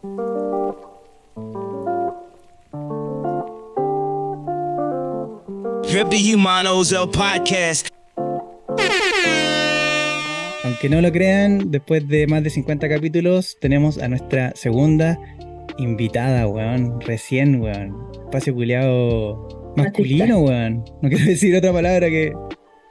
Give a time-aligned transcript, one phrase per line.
[0.00, 0.10] Rip
[6.10, 7.88] the Humanos, el podcast.
[10.62, 15.18] Aunque no lo crean, después de más de 50 capítulos, tenemos a nuestra segunda
[15.78, 17.00] invitada, weón.
[17.00, 17.96] Recién, weón.
[18.12, 20.84] Espacio culiado masculino, weón.
[21.02, 22.32] No quiero decir otra palabra que,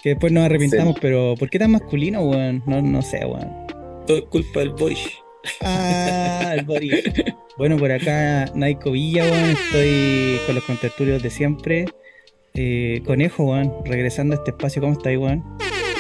[0.04, 2.64] que después nos arrepintamos, pero ¿por qué tan masculino, weón?
[2.66, 3.50] No, no sé, weón.
[4.05, 5.08] Todo es culpa del Boris.
[5.61, 7.04] Ah, el Boris.
[7.57, 9.25] Bueno, por acá, Naiko Villa.
[9.51, 11.86] Estoy con los contertulios de siempre.
[12.54, 13.73] Eh, conejo, weón.
[13.86, 15.43] Regresando a este espacio, ¿cómo estáis, weón?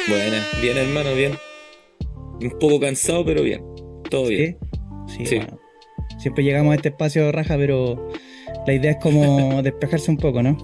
[0.07, 1.33] Buena, bien hermano, bien.
[2.41, 3.63] Un poco cansado, pero bien.
[4.09, 4.57] Todo bien.
[5.07, 5.35] Sí, Sí.
[5.37, 5.59] bueno.
[6.19, 8.09] Siempre llegamos a este espacio raja, pero
[8.65, 10.57] la idea es como despejarse un poco, ¿no?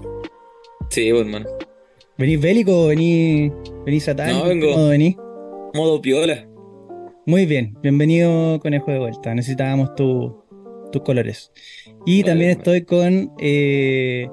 [0.90, 1.46] Sí, pues, hermano.
[2.16, 3.52] ¿Venís bélico o venís,
[3.84, 4.38] venís satánico?
[4.40, 5.16] No, vengo- ¿Cómo venís?
[5.74, 6.46] Modo piola.
[7.26, 9.34] Muy bien, bienvenido Conejo de vuelta.
[9.34, 10.42] Necesitábamos tu-
[10.92, 11.52] tus colores.
[12.06, 14.28] Y Vale, también estoy con eh,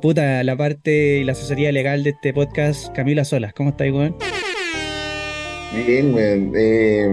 [0.00, 3.52] puta, la parte y la asesoría legal de este podcast, Camila Solas.
[3.52, 4.16] ¿Cómo estáis, weón?
[5.86, 6.52] Bien, weón.
[6.56, 7.08] Eh,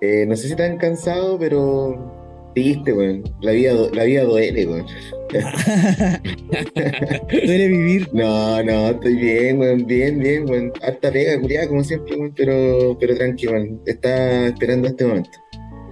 [0.00, 3.24] eh, no sé si tan cansado, pero triste, weón.
[3.40, 4.86] La vida, la vida duele, weón.
[7.30, 8.08] Duele vivir.
[8.12, 9.86] No, no, estoy bien, weón.
[9.86, 10.72] Bien, bien, weón.
[10.82, 12.32] Harta pega, culiada, como siempre, weón.
[12.36, 13.80] Pero, pero tranqui, weón.
[13.86, 15.30] Está esperando este momento.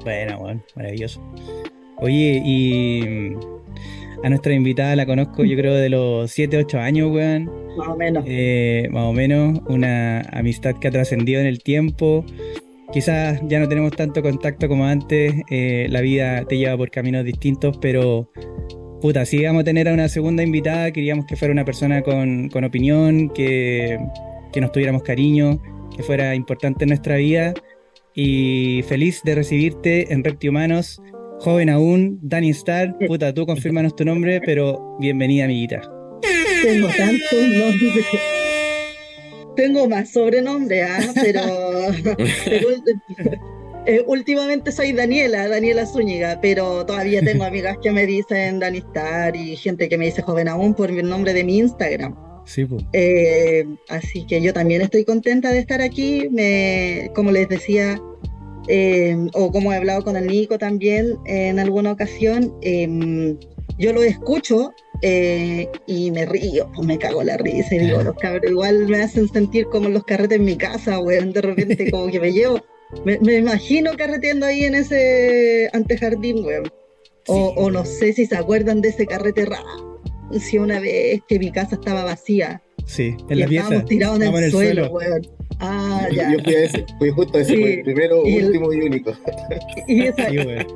[0.05, 1.21] Bueno, weón, maravilloso.
[1.99, 3.33] Oye, y
[4.23, 7.51] a nuestra invitada la conozco yo creo de los 7, 8 años, weón.
[7.77, 8.25] Más o menos.
[8.27, 12.25] Eh, más o menos, una amistad que ha trascendido en el tiempo.
[12.93, 17.25] Quizás ya no tenemos tanto contacto como antes, eh, la vida te lleva por caminos
[17.25, 18.31] distintos, pero
[19.05, 22.49] puta, si íbamos a tener a una segunda invitada, queríamos que fuera una persona con,
[22.49, 23.99] con opinión, que,
[24.51, 25.61] que nos tuviéramos cariño,
[25.95, 27.53] que fuera importante en nuestra vida.
[28.15, 31.03] Y feliz de recibirte en Repti Humanos,
[31.41, 32.97] joven aún, Dani Star.
[33.07, 35.83] Puta, tú confírmanos tu nombre, pero bienvenida, amiguita.
[36.63, 38.07] Tengo tantos nombres.
[39.55, 41.13] Tengo más sobrenombres, ¿ah?
[41.15, 41.43] pero,
[42.47, 42.69] pero,
[43.87, 49.57] eh, últimamente soy Daniela, Daniela Zúñiga, pero todavía tengo amigas que me dicen Danistar y
[49.57, 52.15] gente que me dice joven aún por el nombre de mi Instagram.
[52.47, 52.85] Sí, pues.
[52.93, 56.29] Eh, así que yo también estoy contenta de estar aquí.
[56.31, 57.99] Me, como les decía,
[58.69, 63.37] eh, o como he hablado con el Nico también en alguna ocasión, eh,
[63.79, 64.73] yo lo escucho
[65.03, 69.03] eh, y me río, pues me cago la risa y digo, los cabros igual me
[69.03, 72.61] hacen sentir como los carretes en mi casa, weón, de repente como que me llevo,
[73.05, 76.71] me, me imagino carreteando ahí en ese antejardín, weón.
[77.27, 80.01] O, Sí, o no sé si se acuerdan de ese carrete raro.
[80.39, 83.65] Si una vez que mi casa estaba vacía Sí, y en la pieza.
[83.65, 85.23] estábamos tirados en el, suelo, weón.
[85.61, 86.33] Ah, Yo, ya.
[86.33, 87.61] yo fui a ese, fui justo a ese, Sí.
[87.63, 89.13] fue el primero, Y el- último y único.
[89.87, 90.67] Y esa, Sí, weón.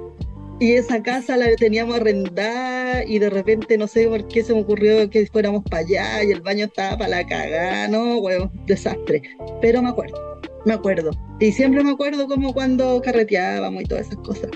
[0.60, 4.60] y esa casa la teníamos arrendada y de repente no sé por qué se me
[4.60, 9.22] ocurrió que fuéramos para allá y el baño estaba para la cagada, no, weón, desastre.
[9.60, 11.10] Pero me acuerdo, me acuerdo.
[11.40, 14.50] Y siempre me acuerdo como cuando carreteábamos y todas esas cosas.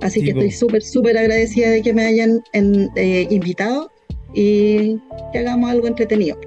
[0.00, 0.40] Así Sí, que po.
[0.40, 3.90] estoy súper, súper agradecida de que me hayan en- eh, invitado
[4.34, 4.96] y
[5.32, 6.38] que hagamos algo entretenido.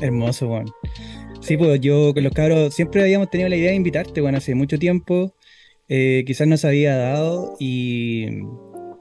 [0.00, 0.66] Hermoso, weón.
[1.40, 4.54] Sí, pues yo con los cabros siempre habíamos tenido la idea de invitarte, weón, hace
[4.54, 5.34] mucho tiempo.
[5.88, 8.40] Eh, quizás nos había dado y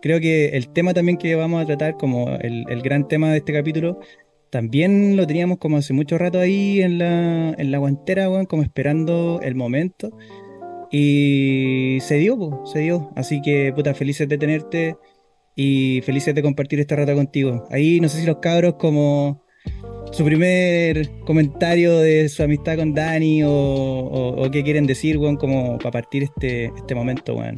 [0.01, 3.38] creo que el tema también que vamos a tratar como el, el gran tema de
[3.38, 4.00] este capítulo,
[4.53, 8.62] también lo teníamos como hace mucho rato ahí en la, en la guantera, weón, como
[8.64, 10.12] esperando el momento.
[10.91, 13.12] Y se dio, pues, se dio.
[13.16, 14.96] Así que, puta, felices de tenerte
[15.56, 17.66] y felices de compartir este rato contigo.
[17.72, 19.44] Ahí no sé si los cabros como
[20.12, 25.38] su primer comentario de su amistad con Dani o, o- o qué quieren decir, weón,
[25.38, 27.56] como para partir este, este momento, weón.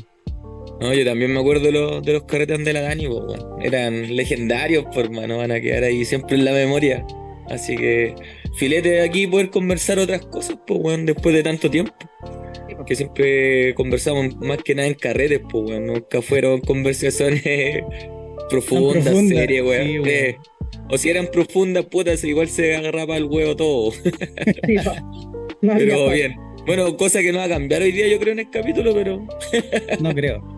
[0.79, 3.61] No, yo también me acuerdo de los, de los carretes de la Dani, pues, weón.
[3.61, 7.05] Eran legendarios, por mano, van a quedar ahí siempre en la memoria.
[7.49, 8.13] Así que,
[8.57, 11.93] filete de aquí poder conversar otras cosas, pues, weón, después de tanto tiempo.
[12.85, 15.87] Que siempre conversamos más que nada en carretes, pues, weón.
[15.87, 17.41] Nunca fueron conversaciones
[18.49, 19.87] profundas, profundas, serias, weón.
[20.03, 20.09] sí.
[20.09, 20.37] Eh,
[20.89, 23.91] o si eran profundas, putas, igual se agarraba el huevo todo.
[24.65, 24.75] Sí,
[25.67, 26.35] no, Pero bien.
[26.67, 29.25] Bueno, cosa que no va a cambiar hoy día, yo creo, en el capítulo, pero.
[29.99, 30.54] No creo.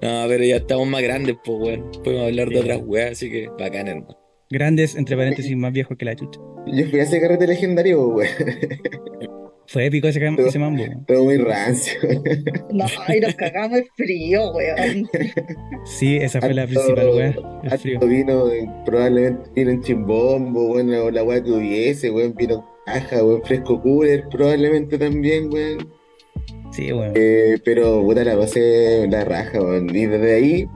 [0.00, 1.90] No pero ya estamos más grandes, pues, weón.
[2.02, 2.54] Podemos hablar Sí.
[2.54, 4.18] de otras weas, así que bacán, hermano.
[4.50, 6.40] Grandes, entre paréntesis, más viejos que la chucha.
[6.66, 8.28] Yo fui a ese carrete legendario, weón.
[9.68, 10.82] Fue épico ese, cam- ese mambo.
[10.82, 11.06] weón.
[11.06, 11.94] Todo muy rancio.
[12.72, 12.84] No,
[13.14, 15.08] y nos cagamos de frío, weón.
[15.84, 17.36] Sí, esa fue la principal, weón.
[17.62, 18.00] El frío.
[18.00, 23.24] Vino, eh, probablemente vino en chimbombo, weón, o la weá que hubiese, weón, vino caja,
[23.24, 25.88] weón, fresco cooler, probablemente también, weón.
[26.72, 27.12] Sí, weón.
[27.14, 29.58] Eh, pero puta la pasé la raja.
[29.92, 30.68] Y desde ahí,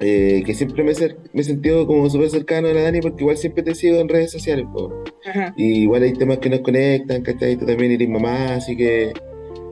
[0.00, 3.62] eh, que siempre me, he sentido como súper cercano a la Dani, porque igual siempre
[3.62, 4.92] te sigo en redes sociales, po.
[5.24, 5.54] Ajá.
[5.56, 7.56] Y igual hay temas que nos conectan, ¿cachai?
[7.56, 9.12] Tú también eres mamá, así que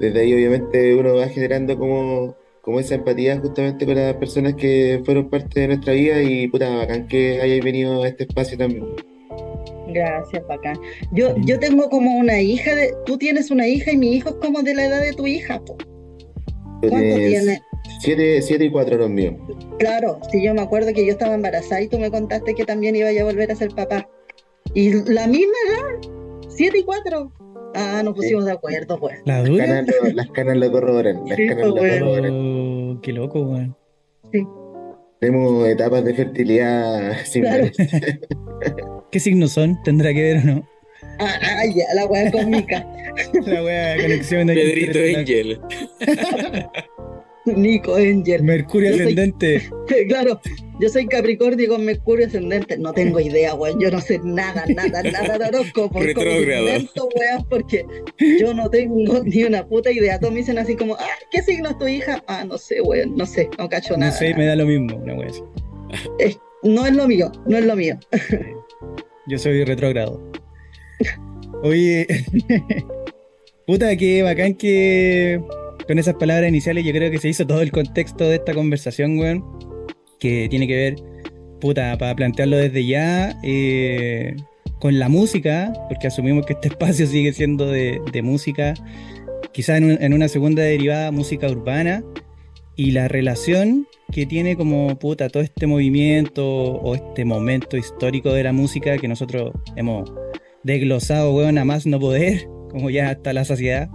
[0.00, 5.00] desde ahí obviamente uno va generando como, como esa empatía justamente con las personas que
[5.04, 8.84] fueron parte de nuestra vida y puta, bacán que hayáis venido a este espacio también.
[9.96, 10.76] Gracias, bacán.
[11.12, 12.94] Yo, yo tengo como una hija de.
[13.06, 15.58] Tú tienes una hija y mi hijo es como de la edad de tu hija,
[15.64, 15.76] po.
[16.80, 17.60] ¿Cuánto tiene?
[18.00, 19.34] Siete, siete y cuatro los míos.
[19.78, 22.94] Claro, sí, yo me acuerdo que yo estaba embarazada y tú me contaste que también
[22.94, 24.06] iba a volver a ser papá.
[24.74, 26.10] Y la misma edad,
[26.48, 27.32] siete y cuatro.
[27.74, 29.18] Ah, nos pusimos de acuerdo, pues.
[29.24, 29.64] ¿La Las dura?
[29.66, 31.98] canas lo, las canas lo corroboran, las Sí, canas pues, lo bueno.
[32.06, 32.32] corroboran.
[32.96, 33.76] Oh, qué loco, weón.
[35.20, 37.74] Tenemos etapas de fertilidad similares.
[39.10, 39.80] ¿Qué signos son?
[39.82, 40.68] ¿Tendrá que ver o no?
[41.18, 42.86] Ah, ah, ya, la weá cómica.
[43.46, 45.60] La wea de conexión de Pedrito Angel.
[47.46, 48.42] Nico Angel.
[48.42, 49.70] Mercurio Yo soy- ascendente.
[50.08, 50.40] Claro,
[50.80, 52.76] yo soy Capricornio con Mercurio ascendente.
[52.76, 53.80] No tengo idea, weón.
[53.80, 56.00] Yo no sé nada, nada, nada de horóscopo.
[56.00, 56.66] Retrógrado.
[57.48, 57.86] porque
[58.40, 60.18] yo no tengo ni una puta idea.
[60.18, 62.22] Todos me dicen así como, ah, ¿qué signo es tu hija?
[62.26, 64.12] Ah, no sé, weón, no sé, no cacho No nada.
[64.12, 65.42] sé, me da lo mismo, una wea así.
[66.64, 67.96] No es lo mío, no es lo mío.
[69.26, 70.22] Yo soy retrógrado.
[71.62, 72.06] Oye,
[73.66, 75.40] puta, que bacán que
[75.86, 79.18] con esas palabras iniciales yo creo que se hizo todo el contexto de esta conversación,
[79.18, 79.44] weón.
[80.18, 80.96] Que tiene que ver,
[81.60, 84.36] puta, para plantearlo desde ya, eh,
[84.78, 88.74] con la música, porque asumimos que este espacio sigue siendo de, música,
[89.52, 92.02] quizás en, en una segunda derivada, música urbana,
[92.76, 98.44] y la relación que tiene como puta todo este movimiento o este momento histórico de
[98.44, 100.12] la música que nosotros hemos
[100.62, 103.88] desglosado, weón, a más no poder, como ya hasta la saciedad.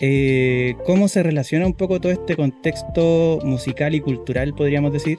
[0.00, 5.18] Eh, ¿Cómo se relaciona un poco todo este contexto musical y cultural, podríamos decir,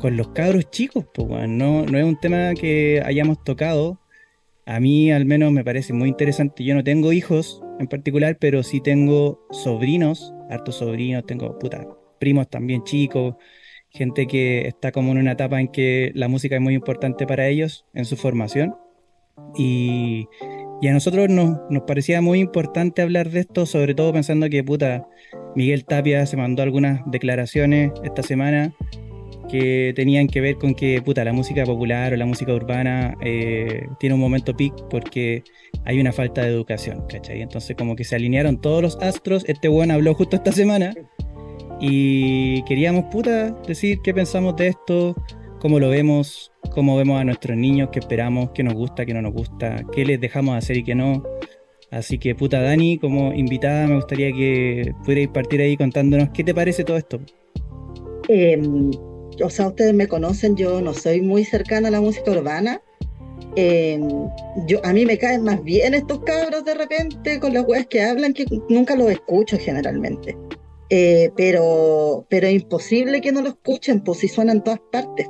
[0.00, 1.06] con los cabros chicos?
[1.14, 4.00] Pues, no, no es un tema que hayamos tocado.
[4.66, 6.64] A mí al menos me parece muy interesante.
[6.64, 11.86] Yo no tengo hijos en particular, pero sí tengo sobrinos, hartos sobrinos, tengo puta,
[12.18, 13.34] primos también chicos,
[13.90, 17.48] gente que está como en una etapa en que la música es muy importante para
[17.48, 18.76] ellos en su formación.
[19.56, 20.26] Y,
[20.80, 24.64] y a nosotros nos, nos parecía muy importante hablar de esto, sobre todo pensando que
[24.64, 25.08] puta,
[25.56, 28.74] Miguel Tapia se mandó algunas declaraciones esta semana
[29.52, 33.86] que tenían que ver con que puta, la música popular o la música urbana eh,
[34.00, 35.44] tiene un momento peak porque
[35.84, 37.42] hay una falta de educación, ¿cachai?
[37.42, 40.94] Entonces como que se alinearon todos los astros, este buen habló justo esta semana
[41.80, 45.14] y queríamos, puta, decir qué pensamos de esto,
[45.60, 49.20] cómo lo vemos, cómo vemos a nuestros niños, qué esperamos, qué nos gusta, qué no
[49.20, 51.22] nos gusta, qué les dejamos hacer y qué no.
[51.90, 56.54] Así que, puta, Dani, como invitada, me gustaría que pudierais partir ahí contándonos qué te
[56.54, 57.20] parece todo esto.
[58.28, 58.62] Eh,
[59.42, 62.80] o sea, ustedes me conocen, yo no soy muy cercana a la música urbana.
[63.56, 64.00] Eh,
[64.66, 68.02] yo, a mí me caen más bien estos cabros de repente con las weas que
[68.02, 70.36] hablan, que nunca los escucho generalmente.
[70.90, 75.26] Eh, pero, pero es imposible que no lo escuchen, pues si suenan en todas partes.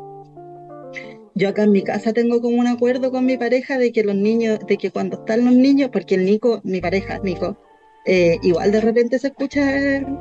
[1.35, 4.15] Yo acá en mi casa tengo como un acuerdo con mi pareja de que los
[4.15, 7.57] niños, de que cuando están los niños, porque el Nico, mi pareja, Nico,
[8.05, 9.63] eh, igual de repente se escucha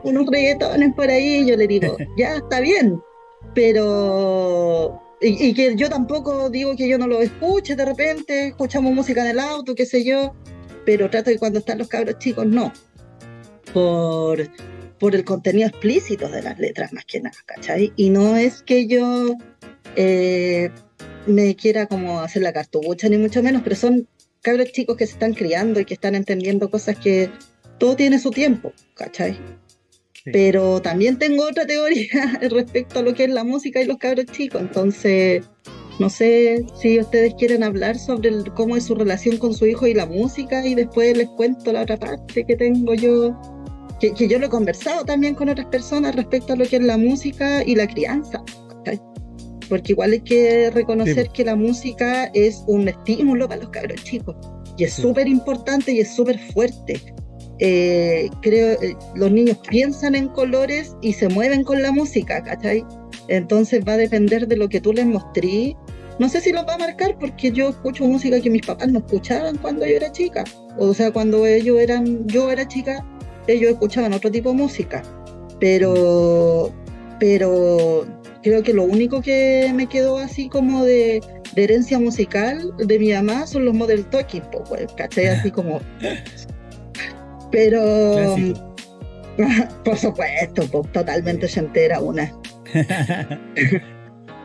[0.03, 3.01] unos reggaetones por ahí y yo le digo, ya está bien,
[3.53, 5.01] pero...
[5.23, 9.31] Y, que yo tampoco digo que yo no lo escuche de repente, escuchamos música en
[9.31, 10.33] el auto, qué sé yo,
[10.83, 12.73] pero trato de cuando están los cabros chicos, no.
[13.71, 14.49] Por,
[14.99, 17.93] por el contenido explícito de las letras más que nada, ¿cachai?
[17.95, 19.35] Y no es que yo
[19.95, 20.71] eh,
[21.27, 24.07] me quiera como hacer la cartubucha, ni mucho menos, pero son
[24.41, 27.29] cabros chicos que se están criando y que están entendiendo cosas que
[27.77, 29.37] todo tiene su tiempo, ¿cachai?
[30.23, 30.29] Sí.
[30.31, 34.25] Pero también tengo otra teoría respecto a lo que es la música y los cabros
[34.27, 35.43] chicos, entonces
[35.99, 39.85] no sé si ustedes quieren hablar sobre el- cómo es su relación con su hijo
[39.87, 43.35] y la música y después les cuento la otra parte que tengo yo,
[43.99, 46.81] que, que yo lo he conversado también con otras personas respecto a lo que es
[46.83, 48.43] la música y la crianza.
[49.69, 51.31] Porque igual hay que reconocer Sí.
[51.33, 54.35] que la música es un estímulo para los cabros chicos
[54.77, 56.99] y es súper importante y es súper fuerte.
[57.63, 62.83] Eh, creo eh, los niños piensan en colores y se mueven con la música, ¿cachai?
[63.27, 65.75] Entonces va a depender de lo que tú les mostrís.
[66.17, 68.99] No sé si los va a marcar porque yo escucho música que mis papás no
[68.99, 70.43] escuchaban cuando yo era chica.
[70.79, 73.05] O sea, cuando ellos eran, yo era chica,
[73.45, 75.03] ellos escuchaban otro tipo de música.
[75.59, 76.73] Pero,
[77.19, 78.07] pero
[78.41, 81.21] creo que lo único que me quedó así como de,
[81.53, 85.27] de herencia musical de mi mamá son los Model Talking, pues, ¿cachai?
[85.27, 85.79] Así como...
[87.51, 88.75] Pero, Clásico.
[89.83, 92.33] Por supuesto, pues, totalmente entera una.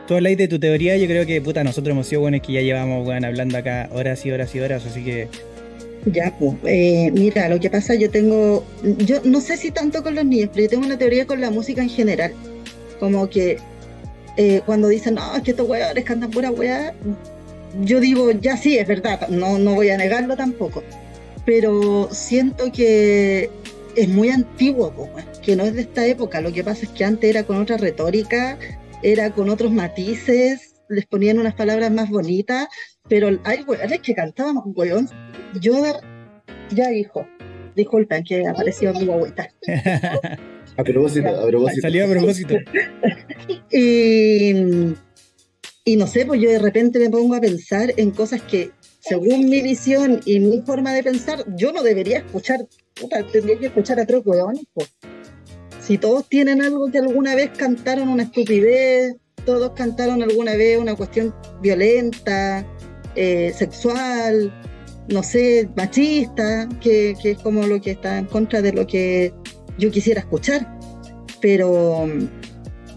[0.07, 2.61] Tú habláis de tu teoría, yo creo que puta, nosotros hemos sido buenos que ya
[2.61, 5.27] llevamos bueno, hablando acá horas y horas y horas, así que.
[6.05, 8.63] Ya, pues, eh, mira, lo que pasa, yo tengo,
[8.99, 11.51] yo no sé si tanto con los niños, pero yo tengo una teoría con la
[11.51, 12.31] música en general.
[13.01, 13.57] Como que
[14.37, 16.93] eh, cuando dicen, no, es que estos weones cantan pura weá,
[17.81, 20.83] yo digo, ya sí, es verdad, no, no voy a negarlo tampoco.
[21.47, 23.49] Pero siento que
[23.95, 24.93] es muy antiguo,
[25.41, 26.41] que no es de esta época.
[26.41, 28.59] Lo que pasa es que antes era con otra retórica
[29.03, 32.67] era con otros matices, les ponían unas palabras más bonitas,
[33.07, 35.07] pero hay weones que cantábamos, weón.
[35.61, 35.75] Yo,
[36.71, 37.27] ya hijo,
[37.75, 39.49] disculpen que apareció mi guaguita.
[40.77, 41.81] a propósito, a propósito.
[41.81, 42.55] Salió a propósito.
[43.71, 44.53] y,
[45.85, 48.71] y no sé, pues yo de repente me pongo a pensar en cosas que,
[49.07, 53.67] según mi visión y mi forma de pensar, yo no debería escuchar, puta, tendría que
[53.67, 54.91] escuchar a weones, pues
[55.79, 60.95] si todos tienen algo que alguna vez cantaron una estupidez, todos cantaron alguna vez una
[60.95, 62.65] cuestión violenta,
[63.15, 64.53] eh, sexual,
[65.07, 69.33] no sé, machista, que, es como lo que está en contra de lo que
[69.77, 70.77] yo quisiera escuchar.
[71.39, 72.07] Pero,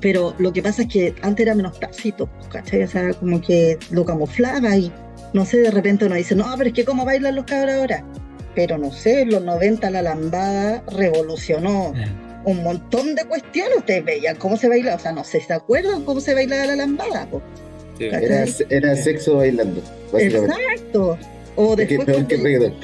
[0.01, 2.83] pero lo que pasa es que antes era menos tácito, ¿cachai?
[2.83, 4.93] O sea, como que lo camuflaba y
[5.33, 8.05] no sé, de repente uno dice, no, pero es que cómo bailan los cabros ahora.
[8.55, 11.93] Pero no sé, en los 90 la lambada revolucionó
[12.45, 13.79] un montón de cuestiones.
[13.79, 16.77] Ustedes veían cómo se bailaba, o sea, no sé, ¿se acuerdan cómo se bailaba la
[16.77, 17.29] lambada?
[17.99, 19.83] era, sexo bailando.
[20.15, 21.19] Exacto.
[21.57, 22.07] O después.
[22.07, 22.75] Cuando,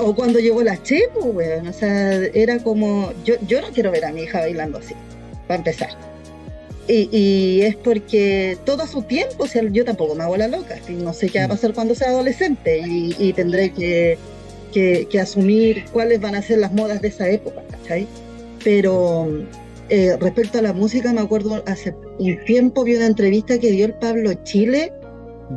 [0.00, 1.68] o cuando llegó la Chepo, weón.
[1.68, 3.12] O sea, era como.
[3.24, 4.94] Yo, yo no quiero ver a mi hija bailando así,
[5.46, 5.90] para empezar.
[6.88, 10.76] Y, y, es porque todo su tiempo, o sea, yo tampoco me hago la loca,
[10.88, 11.50] no sé qué va a mm.
[11.50, 14.18] pasar cuando sea adolescente y, y tendré que,
[14.72, 18.08] que, que, asumir cuáles van a ser las modas de esa época, ¿cachai?
[18.64, 19.28] Pero
[19.94, 23.84] eh, respecto a la música, me acuerdo hace un tiempo vi una entrevista que dio
[23.84, 24.90] el Pablo Chile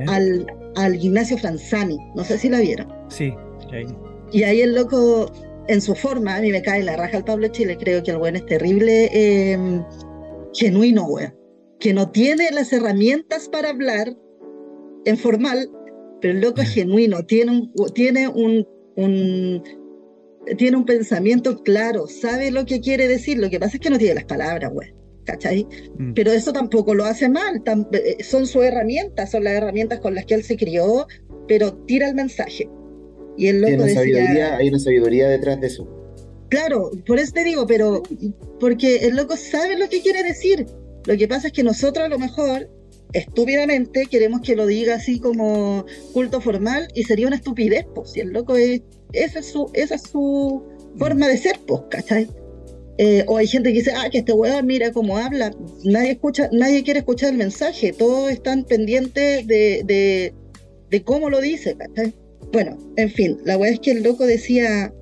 [0.08, 1.98] al, al Ignacio Franzani.
[2.16, 2.88] No sé si la vieron.
[3.08, 3.34] Sí,
[4.34, 5.32] Y ahí el loco,
[5.70, 8.18] en su forma, a mí me cae la raja el Pablo Chile, creo que el
[8.18, 9.84] buen es terrible, em,
[10.56, 11.28] genuino, güey.
[11.80, 14.16] Que no tiene las herramientas para hablar
[15.06, 15.70] en formal,
[16.22, 19.62] pero el loco es genuino, tiene tiene un, un
[20.58, 23.98] tiene un pensamiento claro, sabe lo que quiere decir, lo que pasa es que no
[23.98, 24.94] tiene las palabras, güey.
[25.26, 25.68] ¿Cachai?
[25.98, 26.14] Mm.
[26.14, 30.26] Pero eso tampoco lo hace mal, eh, son sus herramientas, son las herramientas con las
[30.28, 31.08] que él se crió,
[31.48, 32.70] pero tira el mensaje.
[33.36, 36.05] Y el loco decía, hay una sabiduría detrás de eso.
[36.50, 38.04] Claro, por eso te digo, pero
[38.60, 40.66] porque el loco sabe lo que quiere decir.
[41.06, 42.70] Lo que pasa es que nosotros a lo mejor,
[43.14, 48.20] estúpidamente, queremos que lo diga así como culto formal y sería una estupidez, pues, si
[48.22, 48.82] el loco es
[49.14, 50.64] esa es su, esa es su
[50.98, 52.28] forma de ser, pues, ¿cachai?
[52.98, 55.52] Eh, o hay gente que dice, ah, que este weón mira cómo habla.
[55.84, 60.34] Nadie escucha, nadie quiere escuchar el mensaje, todos están pendientes de, de,
[60.90, 62.14] de cómo lo dice, ¿cachai?
[62.52, 64.94] Bueno, en fin, la weá es que el loco decía,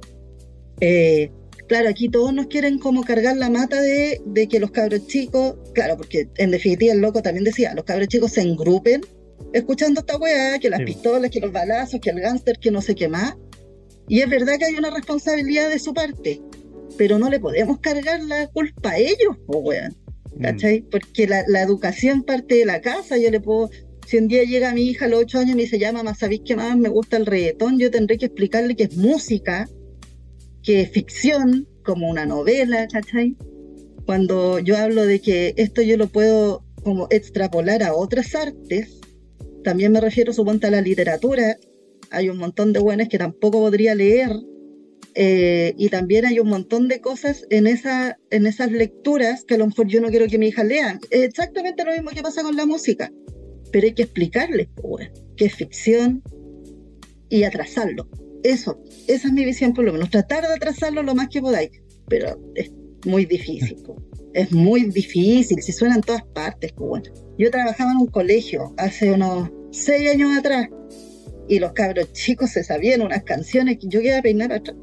[0.86, 1.32] eh,
[1.68, 5.56] claro, aquí todos nos quieren como cargar la mata de, de, que los cabros chicos,
[5.74, 9.02] claro, porque en definitiva el loco también decía, los cabros chicos se engrupen
[9.54, 12.96] escuchando esta weá, que las pistolas, que los balazos, que el gánster, que no sé
[12.96, 13.38] qué más,
[14.10, 16.42] y es verdad que hay una responsabilidad de su parte,
[16.98, 19.96] pero no le podemos cargar la culpa a ellos, po, weón.
[20.42, 20.82] ¿Cachai?
[20.82, 20.90] Mm.
[20.90, 23.70] Porque la, educación parte de la casa, yo le puedo,
[24.06, 26.14] si un día llega mi hija a los ocho años y me dice, ya mamá,
[26.14, 27.80] ¿sabéis que más me gusta el reggaetón?
[27.80, 29.70] Yo tendré que explicarle que es música,
[30.64, 33.36] que ficción, como una novela, ¿cachai?
[34.06, 39.00] Cuando yo hablo de que esto yo lo puedo como extrapolar a otras artes,
[39.64, 41.58] también me refiero suponte a la literatura,
[42.10, 44.32] hay un montón de buenas que tampoco podría leer,
[45.16, 49.58] eh, y también hay un montón de cosas en, esa, en esas lecturas que a
[49.58, 51.00] lo mejor yo no quiero que mi hija lea.
[51.12, 53.12] Exactamente lo mismo que pasa con la música,
[53.72, 56.24] pero hay que explicarles pues, que es ficción
[57.30, 58.10] y atrasarlo.
[58.44, 61.72] Eso, esa es mi visión por lo menos, tratar de atrasarlo lo más que podáis,
[62.08, 62.72] pero es
[63.06, 63.82] muy difícil.
[64.34, 66.74] Es muy difícil, si suena en todas partes.
[66.76, 67.04] Bueno.
[67.38, 70.70] Yo trabajaba en un colegio hace unos seis años atrás
[71.48, 74.78] y los cabros chicos se sabían unas canciones que yo quería peinar atrás.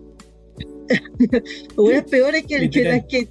[1.76, 3.28] unas peores que, que las que.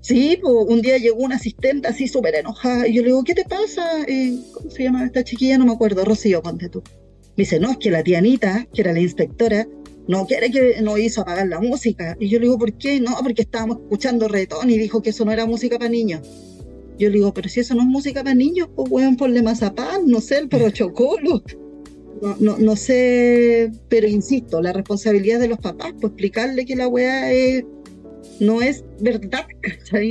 [0.00, 3.34] Sí, pues, un día llegó una asistente así súper enojada y yo le digo, ¿qué
[3.34, 4.02] te pasa?
[4.06, 5.58] Eh, ¿Cómo se llama esta chiquilla?
[5.58, 6.82] No me acuerdo, Rocío, ponte tú.
[7.36, 9.66] Me dice, no, es que la tía Anita, que era la inspectora,
[10.08, 12.16] no quiere que nos hizo apagar la música.
[12.18, 13.00] Y yo le digo, ¿por qué?
[13.00, 16.20] No, porque estábamos escuchando retón y dijo que eso no era música para niños.
[16.98, 20.06] Yo le digo, pero si eso no es música para niños, pues weón, ponle mazapán,
[20.06, 21.42] no sé, el perro chocolo
[22.20, 27.32] no, no, sé, pero insisto, la responsabilidad de los papás, pues explicarle que la weá
[27.32, 27.64] es,
[28.40, 29.46] no es verdad.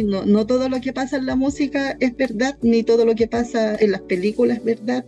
[0.05, 3.27] No, no todo lo que pasa en la música es verdad, ni todo lo que
[3.27, 5.05] pasa en las películas es verdad,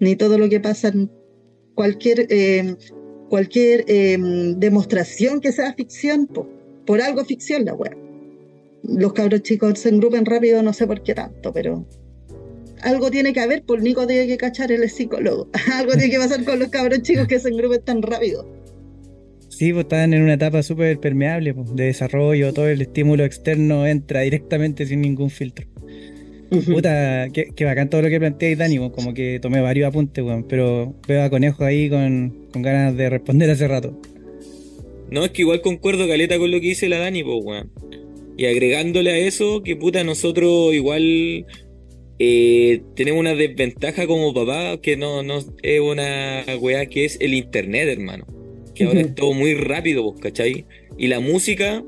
[0.00, 1.10] ni todo lo que pasa en
[1.74, 2.76] cualquier, eh,
[3.28, 4.16] cualquier eh,
[4.56, 6.48] demostración que sea ficción, po.
[6.86, 7.96] por algo ficción la web.
[8.82, 11.86] Los cabros chicos se engrupen rápido, no sé por qué tanto, pero
[12.82, 15.48] algo tiene que haber, por Nico tiene que cachar, es psicólogo.
[15.72, 18.46] algo tiene que pasar con los cabros chicos que se engrupen tan rápido.
[19.48, 23.86] Sí, pues están en una etapa súper permeable pues, de desarrollo, todo el estímulo externo
[23.86, 25.66] entra directamente sin ningún filtro.
[26.50, 30.44] Puta, qué, qué, bacán todo lo que planteáis, Dani, como que tomé varios apuntes, weón,
[30.44, 34.00] pero veo a Conejo ahí con, con, ganas de responder hace rato.
[35.10, 37.70] No, es que igual concuerdo caleta con lo que dice la Dani, pues, weón.
[38.36, 41.46] Y agregándole a eso, que puta, nosotros igual
[42.18, 47.34] eh, tenemos una desventaja como papá, que no, no es una weá que es el
[47.34, 48.26] internet, hermano
[48.74, 50.66] que ahora es todo muy rápido, pues, ¿cachai?
[50.98, 51.82] Y la música,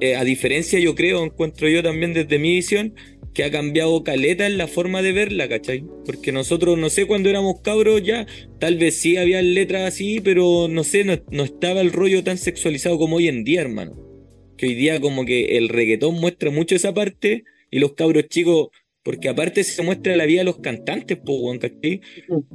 [0.00, 2.94] eh, a diferencia, yo creo, encuentro yo también desde mi visión,
[3.38, 5.84] que ha cambiado caleta en la forma de verla, ¿cachai?
[6.04, 8.26] Porque nosotros, no sé, cuando éramos cabros ya,
[8.58, 12.98] tal vez sí había letras así, pero no sé, no, estaba el rollo tan sexualizado
[12.98, 13.94] como hoy en día, hermano.
[14.56, 18.70] Que hoy día como que el reggaetón muestra mucho esa parte y los cabros chicos
[19.04, 22.00] porque aparte se muestra la vida de los cantantes, pues, ¿cachai?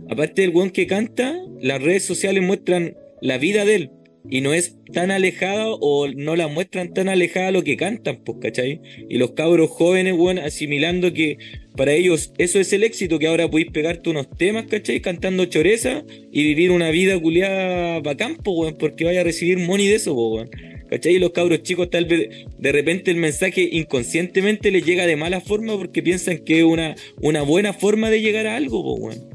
[0.10, 3.92] Aparte del weón que canta, las redes sociales muestran la vida de él.
[4.30, 8.38] Y no es tan alejada o no la muestran tan alejada lo que cantan, pues,
[8.42, 8.80] ¿cachai?
[9.10, 11.38] Y los cabros jóvenes, weón, asimilando que
[11.76, 15.02] para ellos eso es el éxito, que ahora podéis pegarte unos temas, ¿cachai?
[15.02, 19.88] Cantando choreza y vivir una vida culiada bacán, pues, weón, porque vaya a recibir money
[19.88, 20.74] de eso, pues, weón.
[20.90, 21.16] ¿Cachai?
[21.16, 25.42] Y los cabros chicos tal vez de repente el mensaje inconscientemente les llega de mala
[25.42, 29.34] forma porque piensan que es una, una buena forma de llegar a algo, pues, weón.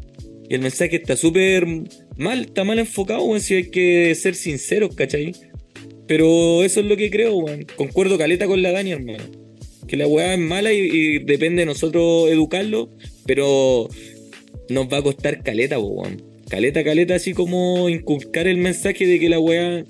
[0.48, 1.66] Y el mensaje está súper
[2.18, 5.32] mal, está mal enfocado, weón, si hay que ser sinceros, ¿cachai?
[6.06, 7.66] Pero eso es lo que creo, weón.
[7.76, 9.24] Concuerdo caleta con la Dani, hermano.
[9.86, 12.90] Que la weá es mala y, depende de nosotros educarlo,
[13.26, 13.88] pero
[14.68, 16.27] nos va a costar caleta, weón.
[16.48, 19.84] Caleta, caleta, así como inculcar el mensaje de que la weá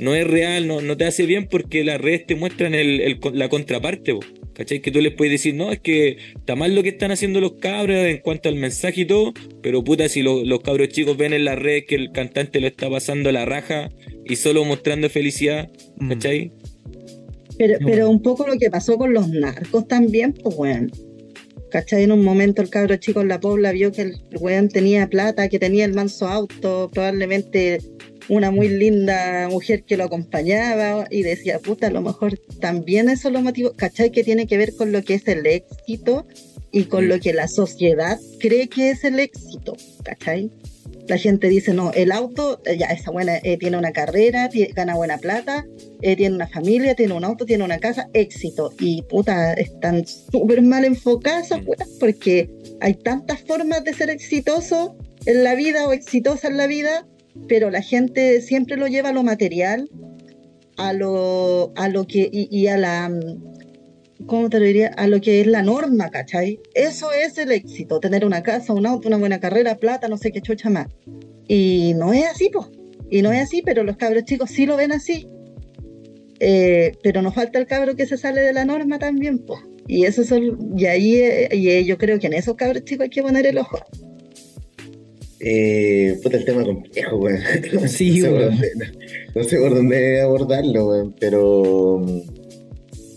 [0.00, 3.48] no es real, no, no te hace bien porque las redes te muestran el, la
[3.48, 4.18] contraparte.
[4.54, 4.80] ¿Cachai?
[4.80, 7.52] Que tú les puedes decir, no, es que está mal lo que están haciendo los
[7.52, 11.44] cabros en cuanto al mensaje y todo, pero puta, si los cabros chicos ven en
[11.44, 13.88] la red que el cantante lo está pasando a la raja
[14.24, 16.08] y solo mostrando felicidad, mm.
[16.08, 16.52] ¿cachai?
[17.56, 20.88] Pero, pero un poco lo que pasó con los narcos también, pues bueno.
[21.70, 22.04] ¿Cachai?
[22.04, 25.48] En un momento el cabro chico en la pobla vio que el weón tenía plata,
[25.48, 27.80] que tenía el manso auto, probablemente
[28.28, 33.30] una muy linda mujer que lo acompañaba y decía, puta, a lo mejor también eso
[33.30, 34.10] lo motivó, ¿cachai?
[34.10, 36.26] Que tiene que ver con lo que es el éxito
[36.70, 40.50] y con lo que la sociedad cree que es el éxito, ¿cachai?
[41.08, 44.94] La gente dice, no, el auto, eh, ya, esa buena, eh, tiene una carrera, gana
[44.94, 45.66] buena plata,
[46.02, 48.72] eh, tiene una familia, tiene un auto, tiene una casa, éxito.
[48.78, 51.48] Y puta, están súper mal enfocadas
[51.98, 57.06] porque hay tantas formas de ser exitoso en la vida o exitosa en la vida
[57.46, 59.88] pero la gente siempre lo lleva a lo material,
[60.76, 63.10] a lo, a lo que, y, a la,
[64.26, 64.88] ¿cómo te lo diría?
[64.96, 66.60] A lo que es la norma, ¿cachai?
[66.74, 70.32] Eso es el éxito, tener una casa, un auto, una buena carrera, plata, no sé
[70.32, 70.88] qué chucha más.
[71.46, 72.66] Y no es así, pues.
[73.10, 75.26] Y no es así, pero los cabros chicos sí lo ven así.
[76.40, 79.60] Eh, pero nos falta el cabro que se sale de la norma también, pues.
[79.86, 83.10] Y eso son, y ahí eh, y yo creo que en esos cabros chicos hay
[83.10, 83.78] que poner el ojo.
[85.40, 87.40] Eh, puta, el tema complejo, weón.
[87.88, 92.02] Sí, no, sé por dónde abordarlo, weón, pero.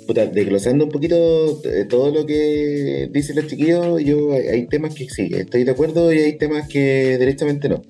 [0.07, 5.09] Puta, desglosando un poquito eh, todo lo que dicen los chiquillos, yo hay, temas que
[5.09, 7.81] sí, estoy de acuerdo y hay temas que directamente no.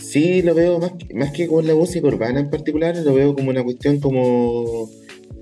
[0.00, 3.50] Sí lo veo más, más que con la música urbana en particular, lo veo como
[3.50, 4.90] una cuestión como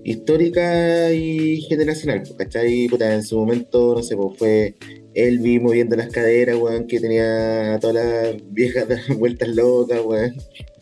[0.04, 2.88] histórica y generacional, ¿cachai?
[2.88, 4.74] Puta, en su momento, no sé, pues fue
[5.14, 8.86] Elvi moviendo las caderas, weón, que tenía todas las viejas
[9.18, 10.34] vueltas locas, weón.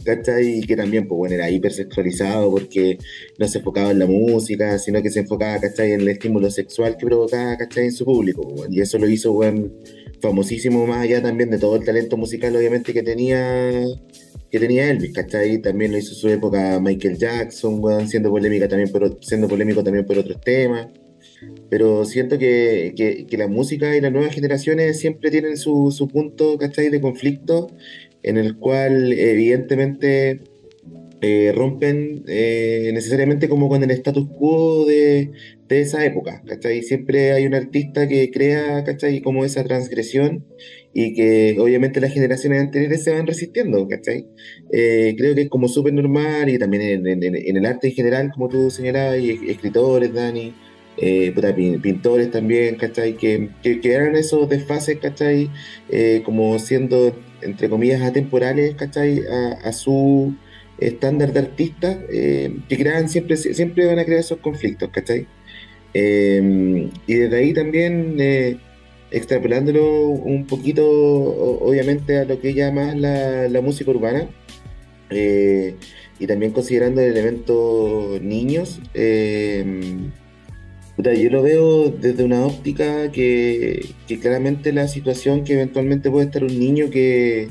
[0.06, 0.60] ¿Cachai?
[0.60, 2.98] Y que también, pues, bueno, era hipersexualizado porque
[3.38, 5.92] no se enfocaba en la música, sino que se enfocaba, ¿cachai?
[5.92, 7.86] En el estímulo sexual que provocaba, ¿cachai?
[7.86, 8.72] En su público, weón.
[8.72, 9.74] Y eso lo hizo, weón,
[10.20, 13.84] famosísimo más allá también de todo el talento musical, obviamente, que tenía
[14.50, 15.58] que tenía Elvis, ¿cachai?
[15.60, 20.06] También lo hizo su época Michael Jackson, weón, siendo polémica también por, siendo polémico también
[20.06, 20.88] por otros temas
[21.68, 26.56] pero siento que, que, la música y las nuevas generaciones siempre tienen su, su punto,
[26.58, 26.88] ¿cachai?
[26.88, 27.70] De conflicto,
[28.26, 30.40] en el cual evidentemente
[31.22, 35.30] eh, rompen eh, necesariamente como con el status quo de,
[35.68, 36.82] de esa época, ¿cachai?
[36.82, 39.22] Siempre hay un artista que crea, ¿cachai?
[39.22, 40.44] Como esa transgresión
[40.92, 44.26] y que obviamente las generaciones anteriores se van resistiendo, ¿cachai?
[44.72, 48.48] Eh, creo que es como súper normal y también en, el arte en general, como
[48.48, 50.52] tú señalabas, escritores, Dani,
[50.98, 51.34] eh,
[51.82, 53.16] pintores también, ¿cachai?
[53.16, 54.98] Que, que quedaron esos desfases.
[55.90, 59.22] Eh, como siendo, entre comillas, atemporales, ¿cachai?
[59.64, 60.34] A, su
[60.78, 65.26] estándar de artista, eh, que crean siempre, siempre van a crear esos conflictos, ¿cachai?
[65.94, 68.58] Eh, y desde ahí también, eh,
[69.10, 74.28] extrapolándolo un poquito, obviamente, a lo que llama la, la música urbana,
[75.10, 75.76] eh,
[76.18, 79.64] y también considerando el elemento niños, eh,
[80.98, 86.42] yo lo veo desde una óptica que, que claramente la situación que eventualmente puede estar
[86.44, 87.48] un niño que,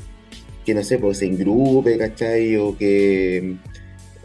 [0.64, 2.56] que no sé, pues se engrupe, ¿cachai?
[2.56, 3.56] O que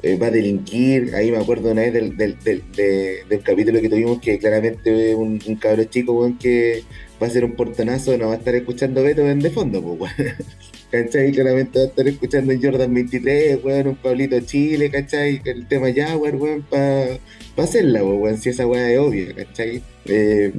[0.03, 1.13] eh, va a delinquir.
[1.15, 5.13] Ahí me acuerdo una vez del, del, del, de- del capítulo que tuvimos que claramente
[5.15, 6.83] un, un cabro chico, que
[7.21, 10.35] va a hacer un portonazo, no va a estar escuchando Beethoven de fondo, pues, weón.
[10.91, 11.31] ¿Cachai?
[11.31, 15.41] Claramente va a estar escuchando un Jordan 23, weón, un Pablito Chile, ¿cachai?
[15.45, 17.17] El tema Jaguar, weón, para
[17.55, 19.81] hacerla, pues, weón, si esa weá es obvia, ¿cachai?
[20.05, 20.51] Eh,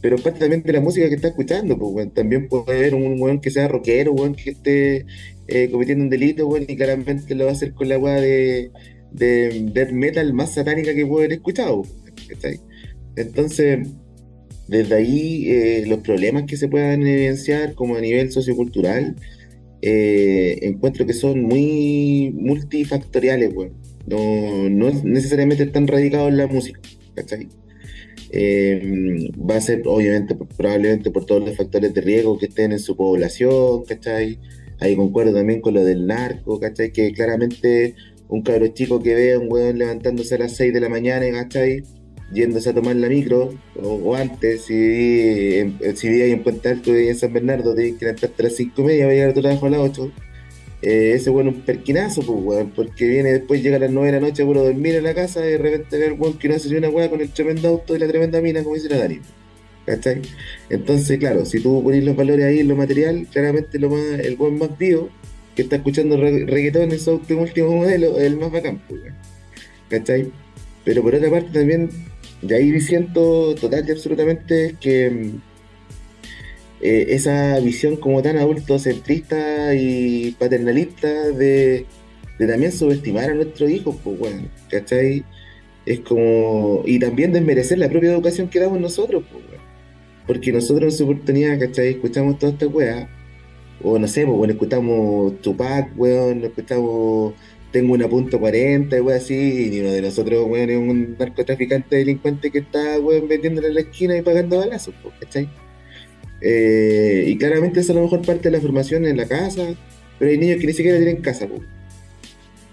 [0.00, 2.10] pero parte también de la música que está escuchando, pues, weón.
[2.12, 5.04] También puede haber un weón que sea rockero, weón, que esté
[5.48, 8.70] eh, cometiendo un delito, weón, y claramente lo va a hacer con la weá de,
[9.12, 11.82] de death metal más satánica que puede haber escuchado,
[12.26, 12.58] ¿cachai?
[13.16, 13.86] Entonces,
[14.66, 19.16] desde ahí, eh, los problemas que se puedan evidenciar como a nivel sociocultural,
[19.82, 23.72] eh, encuentro que son muy multifactoriales, weón.
[24.06, 26.80] No, no necesariamente están radicados en la música,
[27.14, 27.48] ¿cachai?
[28.30, 32.78] Eh, va a ser obviamente probablemente por todos los factores de riesgo que estén en
[32.78, 34.38] su población, ¿cachai?
[34.80, 36.92] Ahí concuerdo también con lo del narco, ¿cachai?
[36.92, 37.94] Que claramente
[38.28, 41.26] un cabro chico que vea a un weón levantándose a las 6 de la mañana,
[41.32, 41.82] ¿cachai?
[42.32, 46.98] Yéndose a tomar la micro, o, antes, si en, si viví ahí en Puente Alto
[46.98, 49.30] y en San Bernardo, te que levantarte a las 5 y media, va a llegar
[49.30, 50.12] a tu trabajo a las 8.
[50.82, 54.20] Eh, ese es un perquinazo, pues, weón, porque viene después, llega a las 9 de
[54.20, 56.54] la noche, puro dormir en la casa y de repente ve el weón que no
[56.54, 58.98] hace ni una weá con el tremendo auto y la tremenda mina, como dice la
[58.98, 59.20] Dani.
[59.86, 60.20] ¿Cachai?
[60.68, 64.36] Entonces, claro, si tú pones los valores ahí en lo material, claramente lo más, el
[64.38, 65.08] weón más vivo
[65.56, 69.00] que está escuchando re- reggaetón en su último modelo es el más bacán, pues.
[69.88, 70.30] ¿Cachai?
[70.84, 71.88] Pero por otra parte también,
[72.42, 75.40] de ahí siento total y absolutamente que mm,
[76.80, 81.86] eh, esa visión como tan adultocentrista y paternalista de,
[82.38, 85.24] también subestimar a nuestros hijos, pues bueno, ¿cachai?
[85.86, 86.82] Es como.
[86.86, 89.62] Y también desmerecer la propia educación que damos nosotros, pues weón.
[90.26, 91.88] Porque nosotros en su oportunidad, ¿cachai?
[91.88, 93.08] Escuchamos todas estas weas.
[93.82, 97.34] O no sé, pues bueno, escuchamos Tupac, weón, escuchamos
[97.78, 101.94] Tengo una punto 40, y weón, así, y uno de nosotros, weón, es un narcotraficante
[101.94, 105.48] delincuente que está, weón, vendiéndole en la esquina y pagando balazos, ¿cachai?
[106.40, 109.76] Eh, y claramente eso a lo mejor parte de la formación en la casa,
[110.18, 111.46] pero hay niños que ni siquiera tienen casa.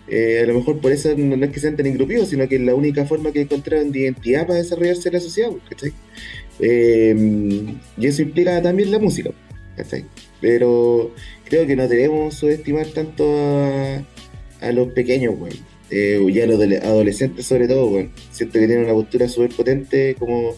[0.07, 2.61] Eh, a lo mejor por eso no, es que sean tan engrupidos, sino que es
[2.61, 5.51] la única forma que encontraron de identidad para desarrollarse en la sociedad.
[5.69, 5.93] ¿cachai?
[6.59, 9.29] Eh, y eso implica también la música.
[9.77, 10.05] ¿cachai?
[10.41, 11.13] Pero
[11.43, 14.03] creo que no debemos subestimar tanto a,
[14.65, 15.55] a los pequeños, weón.
[15.91, 18.11] Eh, y a los adole- adolescentes sobre todo, weón.
[18.31, 20.53] Siento que tienen una postura súper potente como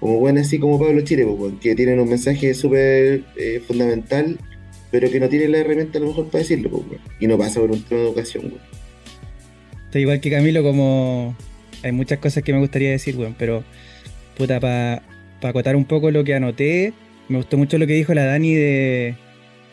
[0.00, 4.38] como así como Pablo Chile, pues, weón, que tienen un mensaje súper eh, fundamental,
[4.90, 7.00] pero que no tienen la herramienta a lo mejor para decirlo, pues, weón.
[7.20, 8.44] y no pasa por un tema de educación.
[8.46, 8.60] weón.
[9.86, 11.36] Estoy igual que Camilo, como
[11.82, 13.64] hay muchas cosas que me gustaría decir, weón, pero
[14.36, 15.02] puta, para
[15.42, 16.92] acotar un poco lo que anoté,
[17.28, 19.14] me gustó mucho lo que dijo la Dani de,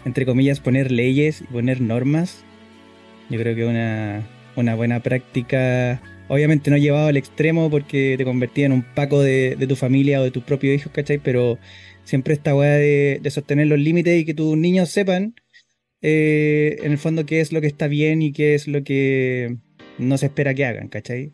[0.05, 2.43] entre comillas, poner leyes y poner normas.
[3.31, 8.65] Yo creo que una, una buena práctica, obviamente no llevado al extremo porque te convertía
[8.65, 11.17] en un paco de, de tu familia o de tus propios hijos, ¿cachai?
[11.17, 11.57] Pero
[12.03, 15.33] siempre esta weá de, de sostener los límites y que tus niños sepan
[16.01, 19.55] eh, en el fondo qué es lo que está bien y qué es lo que
[19.97, 21.31] no se espera que hagan, ¿cachai?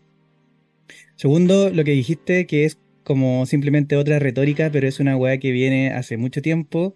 [1.15, 5.51] Segundo, lo que dijiste, que es como simplemente otra retórica, pero es una weá que
[5.51, 6.95] viene hace mucho tiempo.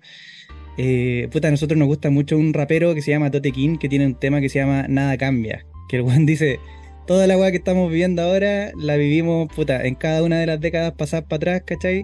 [0.83, 3.87] Eh, puta, a nosotros nos gusta mucho un rapero que se llama Tote King, que
[3.87, 5.63] tiene un tema que se llama Nada Cambia.
[5.87, 6.59] Que el weón dice,
[7.05, 10.59] toda la weá que estamos viviendo ahora la vivimos, puta, en cada una de las
[10.59, 12.03] décadas pasadas para atrás, ¿cachai?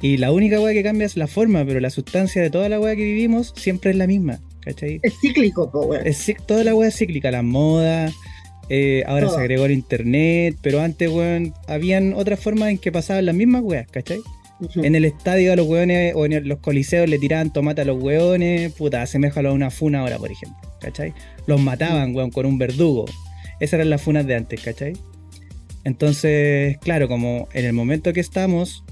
[0.00, 2.78] Y la única weá que cambia es la forma, pero la sustancia de toda la
[2.78, 5.00] weá que vivimos siempre es la misma, ¿cachai?
[5.02, 6.06] Es cíclico, po, weón.
[6.06, 8.12] Es toda la weá es cíclica, la moda,
[8.68, 9.38] eh, ahora Todo.
[9.38, 13.62] se agregó el internet, pero antes, weón, habían otras formas en que pasaban las mismas
[13.62, 14.20] weas, ¿cachai?
[14.76, 18.00] En el estadio a los weones o en los coliseos le tiraban tomate a los
[18.00, 21.12] weones, puta, aseméjalo a una funa ahora, por ejemplo, ¿cachai?
[21.46, 23.04] Los mataban, weón, con un verdugo.
[23.60, 24.94] Esas eran las funas de antes, ¿cachai?
[25.84, 28.84] Entonces, claro, como en el momento que estamos,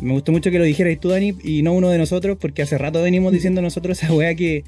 [0.00, 2.76] me gustó mucho que lo dijeras tú, Dani, y no uno de nosotros, porque hace
[2.76, 4.64] rato venimos diciendo nosotros esa weá que,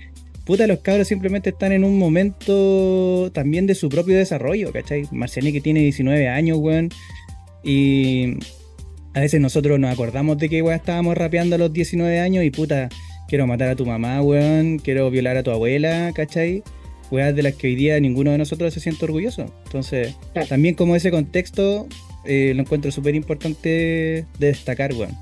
[0.47, 5.03] puta, los cabros simplemente están en un momento también de su propio desarrollo, ¿cachai?
[5.11, 6.89] Marciani que tiene 19 años, weón,
[7.63, 8.37] y
[9.15, 12.51] a veces nosotros nos acordamos de que, weón, estábamos rapeando a los 19 años y,
[12.51, 12.89] puta,
[13.29, 16.63] quiero matar a tu mamá, weón, quiero violar a tu abuela, ¿cachai?
[17.11, 19.47] Weas de las que hoy día ninguno de nosotros se siente orgulloso.
[19.67, 20.49] Entonces, Claro.
[20.49, 21.87] también como ese contexto
[22.25, 23.69] eh, lo encuentro súper importante
[24.39, 25.17] de destacar, weón.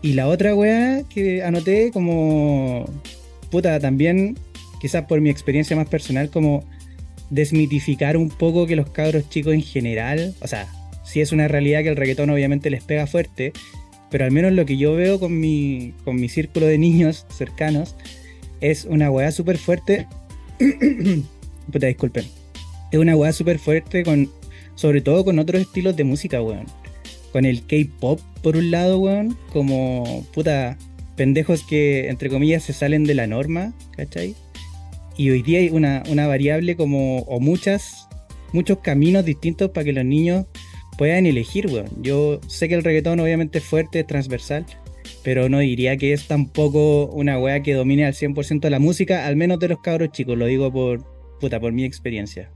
[0.00, 2.86] Y la otra weá que anoté como,
[3.50, 4.36] puta, también,
[4.80, 6.64] quizás por mi experiencia más personal, como
[7.30, 10.66] desmitificar un poco que los cabros chicos en general, o sea,
[11.04, 13.52] sí es una realidad que el reggaetón obviamente les pega fuerte,
[14.10, 17.96] pero al menos lo que yo veo con mi, con mi círculo de niños cercanos
[18.60, 20.06] es una weá súper fuerte.
[21.72, 22.26] Puta, disculpen.
[22.92, 24.30] Es una weá súper fuerte con,
[24.74, 26.66] sobre todo con otros estilos de música, weón.
[27.32, 30.76] Con el K-pop, por un lado, weón, como puta
[31.16, 34.34] pendejos que, entre comillas, se salen de la norma, ¿cachai?
[35.16, 38.08] Y hoy día hay una, una variable como, o muchas,
[38.52, 40.46] muchos caminos distintos para que los niños
[41.02, 41.88] puedan elegir, weón.
[42.00, 44.64] Yo sé que el reggaetón obviamente es fuerte, es transversal,
[45.24, 49.34] pero no diría que es tampoco una weá que domine al 100% la música, al
[49.34, 51.04] menos de los cabros chicos, lo digo por,
[51.40, 52.52] puta, por mi experiencia.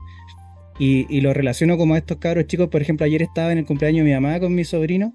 [0.79, 3.65] Y, y lo relaciono como a estos cabros chicos, por ejemplo, ayer estaba en el
[3.65, 5.13] cumpleaños de mi mamá con mi sobrino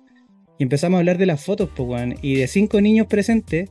[0.59, 2.17] y empezamos a hablar de las fotos, pues, weón.
[2.21, 3.71] Y de cinco niños presentes,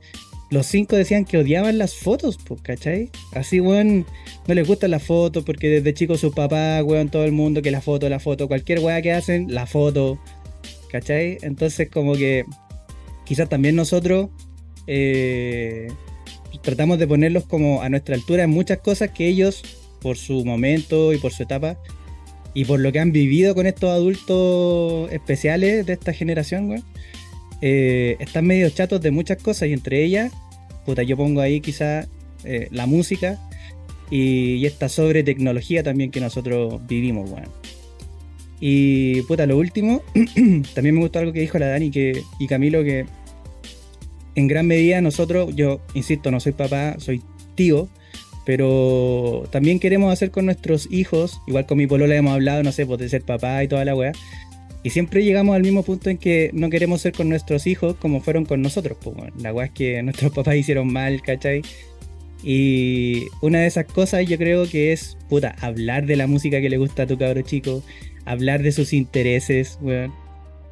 [0.52, 3.10] los cinco decían que odiaban las fotos, pues, ¿cachai?
[3.34, 4.06] Así, weón,
[4.48, 7.72] no les gustan las fotos porque desde chicos sus papás, weón, todo el mundo, que
[7.72, 10.20] la foto, la foto, cualquier weá que hacen, la foto,
[10.92, 11.38] ¿cachai?
[11.42, 12.44] Entonces, como que
[13.24, 14.28] quizás también nosotros
[14.88, 15.88] eh,
[16.62, 19.64] tratamos de ponerlos como a nuestra altura en muchas cosas que ellos,
[20.02, 21.78] por su momento y por su etapa,
[22.54, 26.84] y por lo que han vivido con estos adultos especiales de esta generación, weón,
[27.62, 30.32] eh, están medio chatos de muchas cosas y entre ellas,
[30.86, 32.08] puta, yo pongo ahí quizá
[32.43, 33.39] eh, la música
[34.10, 37.30] y, y esta sobre tecnología también que nosotros vivimos.
[38.60, 40.04] Y puta, lo último,
[40.76, 43.06] también me gustó algo que dijo la Dani que, y Camilo, que
[44.36, 47.21] en gran medida nosotros, yo insisto, no soy papá, soy
[47.56, 47.89] tío,
[48.45, 52.86] pero también queremos hacer con nuestros hijos, igual con mi polola hemos hablado, no sé,
[52.86, 54.12] pues de ser papá y toda la weá.
[54.84, 58.20] Y siempre llegamos al mismo punto en que no queremos ser con nuestros hijos como
[58.20, 58.98] fueron con nosotros.
[59.02, 61.62] Pues, la weá es que nuestros papás hicieron mal, ¿cachai?
[62.44, 66.70] Y una de esas cosas yo creo que es, puta, hablar de la música que
[66.70, 67.84] le gusta a tu cabro chico,
[68.26, 70.12] hablar de sus intereses, weón.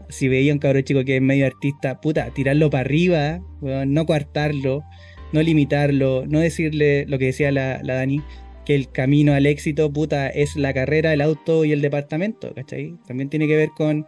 [0.09, 4.07] Si veía un cabro chico que es medio artista, puta, tirarlo para arriba, weón, no
[4.07, 4.83] coartarlo,
[5.31, 8.23] no limitarlo, no decirle lo que decía la, la Dani,
[8.69, 12.93] que el camino al éxito, puta, es la carrera, el auto y el departamento, ¿cachai?
[13.07, 14.05] También tiene que ver con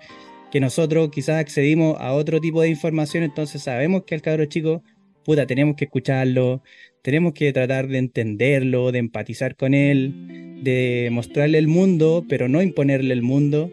[0.52, 4.84] que nosotros quizás accedimos a otro tipo de información, entonces sabemos que al cabro chico,
[5.26, 6.62] puta, tenemos que escucharlo,
[7.02, 12.62] tenemos que tratar de entenderlo, de empatizar con él, de mostrarle el mundo, pero no
[12.62, 13.72] imponerle el mundo.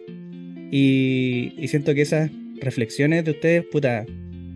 [0.72, 2.30] Y, y siento que esas
[2.62, 4.06] reflexiones de ustedes, puta,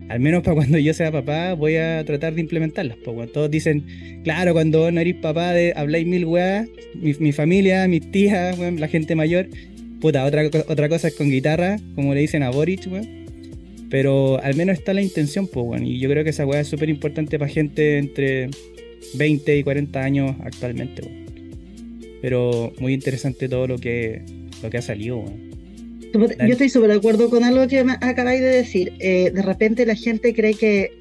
[0.09, 2.97] al menos para cuando yo sea papá, voy a tratar de implementarlas.
[3.03, 7.87] Cuando todos dicen, claro, cuando no eres papá, de, habláis mil weas, mi, mi familia,
[7.87, 9.47] mis tías, la gente mayor,
[10.01, 13.23] puta, otra, otra cosa es con guitarra, como le dicen a Boric, weón.
[13.89, 15.85] Pero al menos está la intención, pues, weón.
[15.85, 18.49] Y yo creo que esa wea es súper importante para gente entre
[19.15, 21.23] 20 y 40 años actualmente, weón.
[22.21, 24.21] Pero muy interesante todo lo que,
[24.61, 25.52] lo que ha salido, weón.
[26.13, 28.93] Yo estoy súper de acuerdo con algo que acabáis de decir.
[28.99, 30.91] Eh, de repente la gente cree que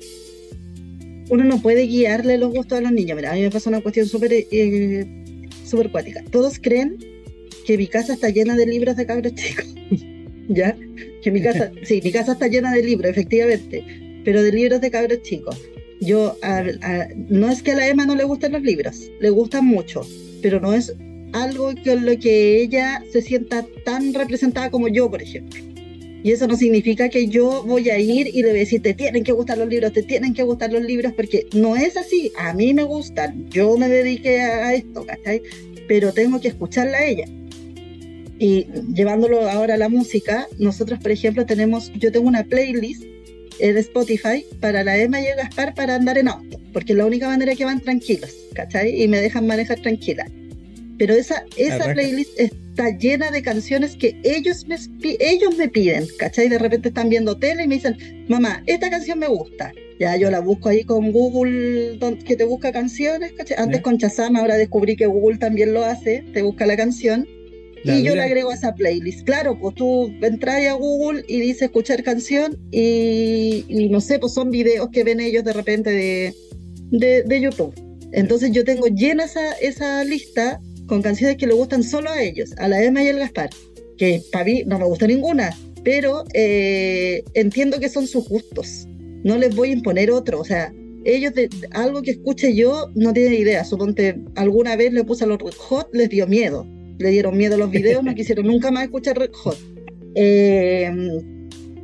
[1.29, 3.17] uno no puede guiarle los gustos a los niños.
[3.17, 5.07] Mira, a mí me pasa una cuestión súper eh,
[5.91, 6.23] cuática.
[6.31, 6.97] Todos creen
[7.67, 9.67] que mi casa está llena de libros de cabros chicos.
[10.49, 10.77] ¿Ya?
[11.23, 13.85] Que mi casa, sí, mi casa está llena de libros, efectivamente,
[14.25, 15.57] pero de libros de cabros chicos.
[16.01, 19.31] Yo, a- a- no es que a la Emma no le gusten los libros, le
[19.31, 20.01] gustan mucho,
[20.43, 20.93] pero no es
[21.33, 25.61] algo con lo que ella se sienta tan representada como yo, por ejemplo.
[26.25, 28.95] Y eso no significa que yo voy a ir y le voy a decir, te
[28.95, 32.31] tienen que gustar los libros, te tienen que gustar los libros, porque no es así.
[32.39, 35.43] A mí me gustan, yo me dediqué a esto, ¿cachai?
[35.89, 37.25] Pero tengo que escucharla a ella.
[38.39, 43.03] Y llevándolo ahora a la música, nosotros, por ejemplo, tenemos, yo tengo una playlist
[43.59, 47.07] en Spotify para la Emma y el Gaspar para andar en auto, porque es la
[47.07, 49.03] única manera que van tranquilos, ¿cachai?
[49.03, 50.27] Y me dejan manejar tranquila.
[51.03, 51.95] Pero esa, esa Arranca.
[51.95, 54.77] playlist está llena de canciones que ellos me,
[55.19, 56.49] ellos me piden, ¿cachai?
[56.49, 57.97] De repente están viendo tele y me dicen,
[58.29, 59.73] mamá, esta canción me gusta.
[59.99, 63.57] Ya yo la busco ahí con Google, que te busca canciones, ¿cachai?
[63.59, 63.83] Antes Ya.
[63.83, 67.27] con Shazam, ahora descubrí que Google también lo hace, te busca la canción
[67.83, 69.23] La y yo le agrego a esa playlist.
[69.27, 74.35] Claro, pues tú entras a Google y dices escuchar canción y, y no sé, pues
[74.35, 76.33] son videos que ven ellos de repente de,
[76.93, 77.75] de, de YouTube.
[78.13, 80.61] Entonces yo tengo llena esa, esa lista
[80.93, 83.49] con canciones que le gustan solo a ellos, a la Emma y al Gaspar,
[83.97, 88.87] que para mí no me gusta ninguna, pero eh, entiendo que son sus gustos.
[89.25, 90.71] No les voy a imponer otro, o sea,
[91.07, 93.65] ellos de, algo que escuche yo no tienen idea.
[93.65, 96.67] Suponte alguna vez le puse a los Red Hot, les dio miedo.
[96.99, 99.57] Le dieron miedo los videos, no quisieron nunca más escuchar Red Hot.
[100.15, 100.93] Eh,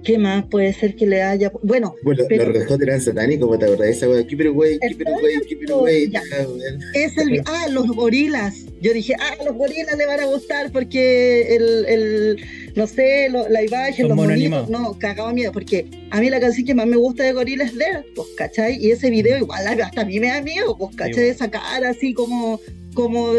[0.04, 1.50] ¿Qué más puede ser que le haya?
[1.62, 3.88] Bueno, Bueno, Pero- los Hot eran satánicos, ¿cómo te acordás?
[3.88, 6.12] Esa wea, keep it away, keep it away, keep it away.
[6.14, 6.46] Ah,
[6.94, 7.42] es el.
[7.46, 8.54] Ah, los gorilas.
[8.80, 11.84] Yo dije, ah, los gorilas le van a gustar porque el.
[11.86, 12.36] el
[12.76, 14.70] no sé, lo- la imagen, Son los monitos.
[14.70, 17.78] No, cagado miedo, porque a mí la canción que más me gusta de gorilas es
[17.78, 18.76] There, pues, ¿cachai?
[18.82, 21.10] Y ese video igual hasta a mí me da miedo, pues, ¿cachai?
[21.12, 21.26] Igual.
[21.26, 22.60] Esa cara así como,
[22.94, 23.32] como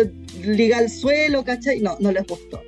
[0.43, 1.79] liga al suelo, ¿cachai?
[1.79, 2.61] No, no les gustó.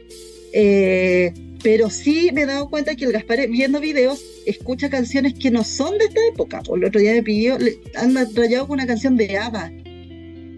[0.54, 5.52] Eh, pero sí me he dado cuenta que el Gaspar viendo videos escucha canciones que
[5.52, 6.62] no son de esta época.
[6.64, 7.58] Por el otro día me pidió,
[7.96, 9.72] anda rayado con una canción de ABBA.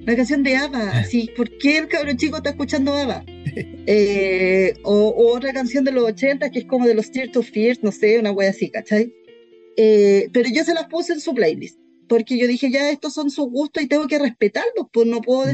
[0.03, 3.25] Una canción de ABBA, así, ¿por qué el cabrón chico está escuchando ABBA?
[3.85, 7.43] Eh, o, o otra canción de los 80 que es como de los Tears to
[7.43, 9.13] Fears, no sé, una wea así, ¿cachai?
[9.75, 13.29] Eh, pero yo se las puse en su playlist, porque yo dije, ya, estos son
[13.29, 15.51] sus gustos y tengo que respetarlos, pues no puedo Mm.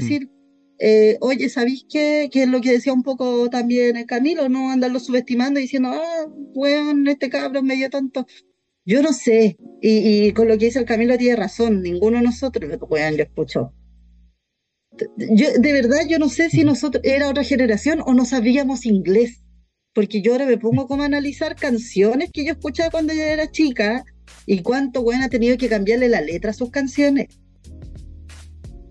[0.80, 2.30] Eh, oye, ¿sabéis qué?
[2.32, 5.90] Que es lo que decía un poco también el Camilo, no andarlo subestimando y diciendo,
[5.94, 8.26] ah, weón, este cabrón me dio tanto.
[8.86, 12.24] Yo no sé, y, y con lo que dice el Camilo tiene razón, ninguno de
[12.24, 13.74] nosotros, weón, lo escuchó.
[15.18, 19.44] Yo, de verdad, yo no sé si nosotros era otra generación o no sabíamos inglés,
[19.94, 23.52] porque yo ahora me pongo como a analizar canciones que yo escuchaba cuando yo era
[23.52, 24.06] chica
[24.46, 27.28] y cuánto weón ha tenido que cambiarle la letra a sus canciones.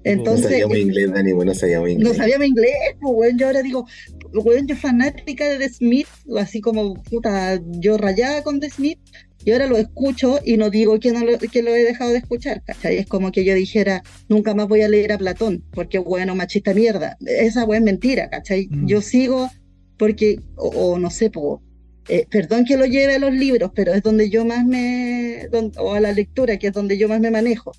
[0.09, 2.09] No Entonces, sabíamos inglés, Dani, bueno, no sabíamos inglés.
[2.09, 3.39] no sabíamos inglés, pues, weón.
[3.39, 3.87] Yo ahora digo,
[4.33, 8.99] weón, yo fanática de The Smith, así como, puta, yo rayada con The Smith,
[9.45, 12.19] y ahora lo escucho y no digo que, no lo, que lo he dejado de
[12.19, 12.97] escuchar, ¿cachai?
[12.99, 16.75] Es como que yo dijera, nunca más voy a leer a Platón, porque, bueno, machista
[16.75, 17.17] mierda.
[17.25, 18.67] Esa weón es mentira, ¿cachai?
[18.71, 18.87] Mm.
[18.87, 19.49] Yo sigo
[19.97, 21.63] porque, o, o no sé, po,
[22.09, 25.73] eh, perdón que lo lleve a los libros, pero es donde yo más me, don-
[25.79, 27.73] o a la lectura, que es donde yo más me manejo.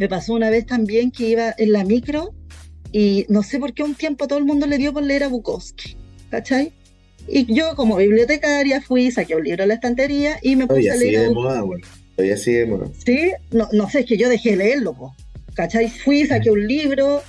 [0.00, 2.32] Me pasó una vez también que iba en la micro
[2.90, 5.28] y no sé por qué un tiempo todo el mundo le dio por leer a
[5.28, 5.94] Bukowski,
[6.30, 6.72] ¿cachai?
[7.28, 10.92] Y yo como bibliotecaria fui, saqué un libro de la estantería y me puse Todavía
[10.94, 11.82] a leer a de moda, weón.
[12.16, 12.86] Todavía sigue de moda.
[13.04, 15.14] Sí, no, no sé, es que yo dejé de leerlo, po,
[15.52, 15.90] ¿cachai?
[15.90, 17.22] Fui, saqué un libro,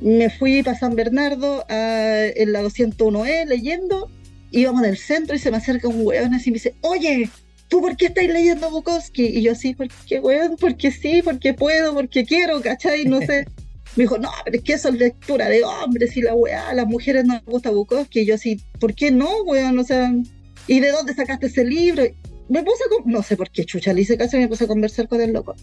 [0.00, 4.12] me fui para San Bernardo a, en la 201E leyendo,
[4.52, 7.28] íbamos en el centro y se me acerca un weón así y me dice, oye,
[7.68, 9.24] ¿tú por qué estás leyendo Bukowski?
[9.26, 10.56] Y yo así, ¿por qué weón?
[10.56, 13.04] Porque sí, porque puedo, porque quiero, ¿cachai?
[13.04, 13.46] No sé.
[13.96, 16.74] Me dijo, no, pero es que eso es lectura de hombres y la weá, a
[16.74, 18.20] las mujeres no les gusta Bukowski.
[18.20, 19.78] Y yo así, ¿por qué no, weón?
[19.78, 20.12] O sea,
[20.66, 22.02] ¿y de dónde sacaste ese libro?
[22.48, 24.68] Me puse a, no sé por qué chucha, le hice caso y me puse a
[24.68, 25.54] conversar con el loco.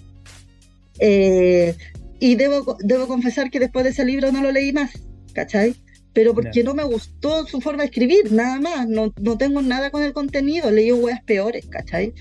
[0.99, 1.75] Eh,
[2.19, 4.91] y debo, debo confesar que después de ese libro no lo leí más,
[5.33, 5.75] ¿cachai?
[6.13, 8.87] Pero porque no me gustó su forma de escribir, nada más.
[8.87, 12.13] No, no tengo nada con el contenido, leí weas peores, ¿cachai?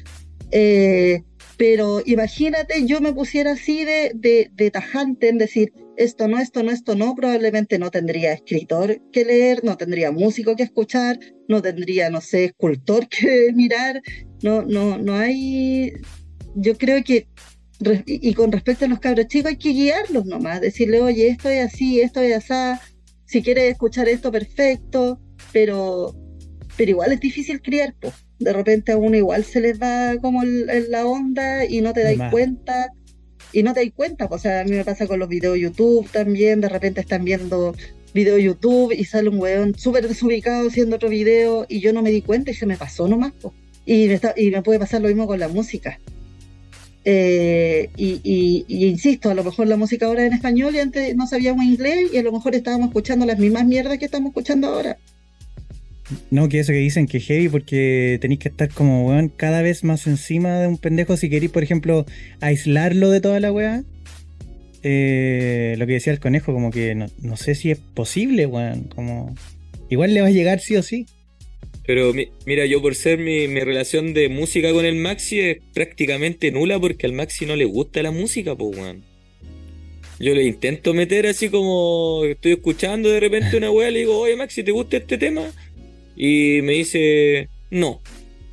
[0.51, 1.23] Eh,
[1.57, 6.63] pero imagínate, yo me pusiera así de, de, de tajante en decir esto no, esto
[6.63, 11.61] no, esto no, probablemente no tendría escritor que leer, no tendría músico que escuchar, no
[11.61, 14.01] tendría, no sé, escultor que mirar,
[14.43, 15.93] no, no, no hay,
[16.55, 17.29] yo creo que,
[18.07, 21.67] y con respecto a los cabros chicos, hay que guiarlos nomás, decirle, oye, esto es
[21.67, 22.92] así, esto es así,
[23.33, 25.19] si quieres escuchar esto, perfecto,
[25.53, 26.15] pero,
[26.77, 27.95] pero igual es difícil criar,
[28.39, 31.93] de repente a uno igual se les va como el- el- la onda y no
[31.93, 32.89] te dais cuenta,
[33.53, 35.59] y no te dais cuenta, pues, o sea, a mí me pasa con los videos
[35.59, 37.75] YouTube también, de repente están viendo
[38.15, 42.11] video YouTube y sale un weón súper desubicado haciendo otro video y yo no me
[42.11, 43.33] di cuenta y se me pasó nomás.
[43.33, 43.55] po.
[43.87, 45.99] Y me, está- y me puede pasar lo mismo con la música.
[47.05, 51.27] Eh, y, insisto, a lo mejor la música ahora es en español y antes no
[51.27, 54.99] sabíamos inglés y a lo mejor estábamos escuchando las mismas mierdas que estamos escuchando ahora.
[56.31, 59.63] No, que eso que dicen que es heavy porque tenéis que estar como, weón, cada
[59.63, 62.07] vez más encima de un pendejo si queréis, por ejemplo,
[62.41, 63.83] aislarlo de toda la weá.
[64.85, 68.85] Eh, lo que decía el conejo, como que no, no sé si es posible, weón.
[68.85, 69.35] Como,
[69.89, 71.07] igual le va a llegar sí o sí.
[71.87, 75.59] Pero mi- mira, yo por ser mi, mi relación de música con el Maxi es
[75.75, 79.05] prácticamente nula porque al Maxi no le gusta la música, pues, weón.
[80.21, 84.37] Yo le intento meter así como estoy escuchando de repente una weá, le digo, oye
[84.37, 85.51] Maxi, ¿te gusta este tema?
[86.17, 88.01] Y me dice, no.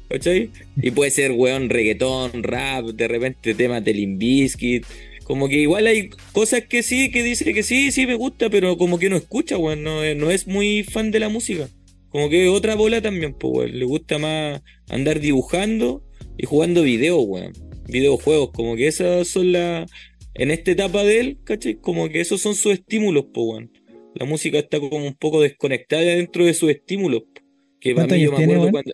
[0.09, 0.49] ¿Cachai?
[0.81, 4.83] Y puede ser, weón, reggaetón, rap, de repente temas de Limbiskit,
[5.23, 8.75] Como que igual hay cosas que sí, que dice que sí, sí me gusta, pero
[8.75, 9.83] como que no escucha, weón.
[9.83, 11.69] No, no es muy fan de la música.
[12.09, 13.79] Como que otra bola también, pues, weón.
[13.79, 16.03] Le gusta más andar dibujando
[16.37, 17.53] y jugando videos, weón.
[17.87, 19.89] Videojuegos, como que esas son las.
[20.33, 21.75] En esta etapa de él, ¿cachai?
[21.75, 23.71] Como que esos son sus estímulos, pues, weón.
[24.15, 27.21] La música está como un poco desconectada dentro de sus estímulos.
[27.21, 27.41] po.
[27.79, 28.93] Que para ¿Cuántos mí yo me tiene, acuerdo cuando.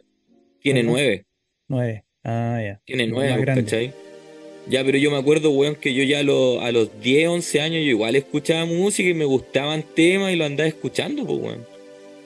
[0.60, 1.26] Tiene nueve.
[1.68, 2.04] Nueve.
[2.24, 2.82] Ah, ya.
[2.86, 3.64] Tiene nueve, pues.
[3.64, 3.94] ¿cachai?
[4.68, 7.62] Ya, pero yo me acuerdo, weón, que yo ya a los, a los 10, 11
[7.62, 11.75] años yo igual escuchaba música y me gustaban temas y lo andaba escuchando, pues, weón.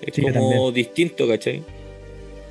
[0.06, 0.74] Es como también.
[0.74, 1.62] distinto, ¿cachai?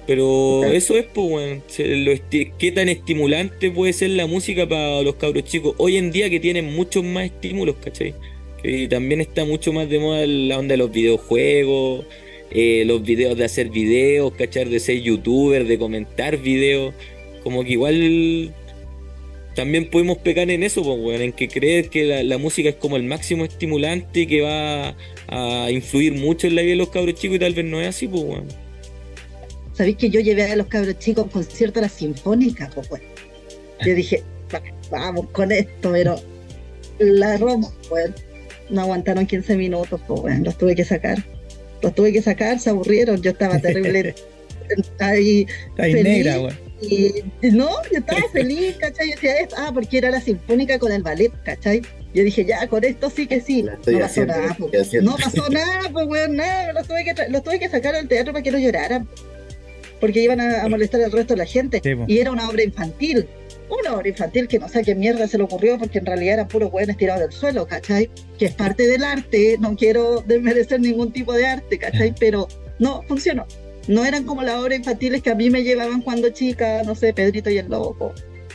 [0.07, 5.45] Pero eso es, pues, esti- ¿Qué tan estimulante puede ser la música para los cabros
[5.45, 8.15] chicos hoy en día que tienen muchos más estímulos, ¿cachai?
[8.63, 12.07] Que también está mucho más de moda la onda de los videojuegos,
[12.51, 14.65] eh, los videos de hacer videos, ¿cachai?
[14.65, 16.95] De ser youtuber, de comentar videos.
[17.45, 18.53] Como que igual
[19.59, 22.77] también podemos pecar en eso, pues, weón, en que creer que la, la música es
[22.77, 24.95] como el máximo estimulante que va
[25.27, 27.89] a influir mucho en la vida de los cabros chicos y tal vez no es
[27.89, 28.45] así, pues, weón.
[29.73, 32.71] ¿Sabéis que yo llevé a los cabros chicos a un concierto a la Sinfónica?
[32.73, 33.05] Pues, bueno.
[33.85, 34.23] Yo dije,
[34.55, 36.21] "Va- vamos con esto, pero
[37.01, 38.11] la Roma, pues,
[38.71, 41.19] no aguantaron 15 minutos, pues, bueno, los tuve que sacar.
[41.83, 44.15] Los tuve que sacar, se aburrieron, yo estaba terrible
[45.01, 45.47] ahí
[45.79, 46.05] ahí Feliz.
[46.05, 46.68] negra, weón.
[46.81, 49.09] Y no, yo estaba feliz, ¿cachai?
[49.09, 51.83] Yo decía, "Es- ah, porque era la Sinfónica con el ballet, ¿cachai?
[52.15, 53.63] Yo dije, ya, con esto sí que sí.
[53.63, 54.93] No pasó haciendo, nada, pues.
[55.03, 56.73] No pasó nada, pues, weón, nada.
[56.73, 59.09] Los tuve, que los tuve que sacar al teatro para que no lloraran.
[60.01, 61.81] Porque iban a, a molestar al resto de la gente.
[61.83, 61.91] Sí.
[62.07, 63.29] Y era una obra infantil.
[63.69, 66.49] Una obra infantil que no sé qué mierda se le ocurrió, porque en realidad eran
[66.49, 68.09] puros weones tirados del suelo, ¿cachai?
[68.39, 69.57] Que es parte del arte.
[69.61, 72.15] No quiero desmerecer ningún tipo de arte, ¿cachai?
[72.19, 72.49] Pero
[72.79, 73.45] no funcionó.
[73.89, 77.13] No eran como las obras infantiles que a mí me llevaban cuando chica, no sé,
[77.13, 78.13] Pedrito y el Loco.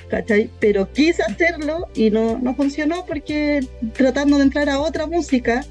[0.09, 0.49] ¿Cachai?
[0.59, 3.61] Pero quise hacerlo y no, no funcionó porque
[3.93, 5.65] tratando de entrar a otra música,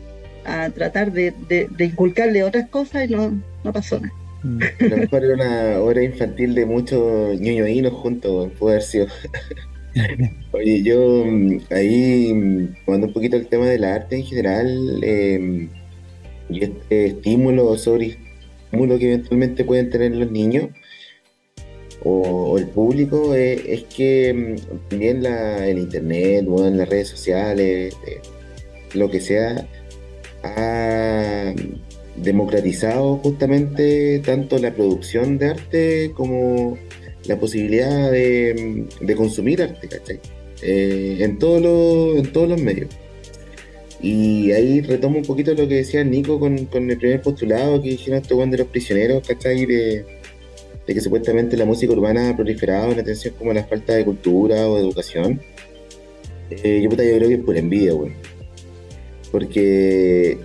[0.45, 4.13] a tratar de, de- de inculcarle otras cosas y no, no pasó nada.
[4.43, 4.59] Mm.
[4.81, 9.09] A lo mejor era una obra infantil de muchos ñoñoínos juntos, puede haber.
[10.53, 15.01] Oye, yo mm, ahí, mm, tomando un poquito el tema de la arte en general,
[15.03, 15.69] eh,
[16.51, 17.79] y este estímulo o
[18.73, 20.70] sobreestímulo que eventualmente pueden tener los niños
[22.05, 27.95] o, o el público, es que mm, también la, el internet, bueno, las redes sociales,
[28.07, 28.20] eh,
[28.95, 29.68] lo que sea,
[30.43, 31.55] ha
[32.16, 36.77] democratizado justamente tanto la producción de arte como
[37.27, 40.18] la posibilidad de, de consumir arte, ¿cachai?
[40.62, 42.89] Eh, en, todos los, en todos los medios.
[44.03, 47.90] Y ahí retomo un poquito lo que decía Nico con, con el primer postulado que
[47.90, 49.64] dijeron estos de los prisioneros, ¿cachai?
[49.64, 50.05] De,
[50.86, 54.05] de que supuestamente la música urbana ha proliferado en atención como a la falta de
[54.05, 55.40] cultura o de educación.
[56.50, 58.14] Eh, yo, puta, yo creo que es por envidia, weón.
[59.30, 60.38] Porque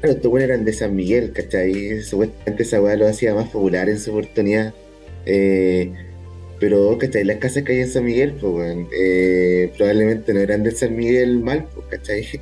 [0.00, 2.00] Claro, estos buenos eran de San Miguel, ¿cachai?
[2.02, 4.72] Supuestamente esa weá lo hacía más popular en su oportunidad.
[5.26, 5.92] Eh,
[6.60, 7.24] pero, ¿cachai?
[7.24, 10.96] Las casas que hay en San Miguel, pues, weón, eh, probablemente no eran de San
[10.96, 12.24] Miguel mal, pues, ¿cachai?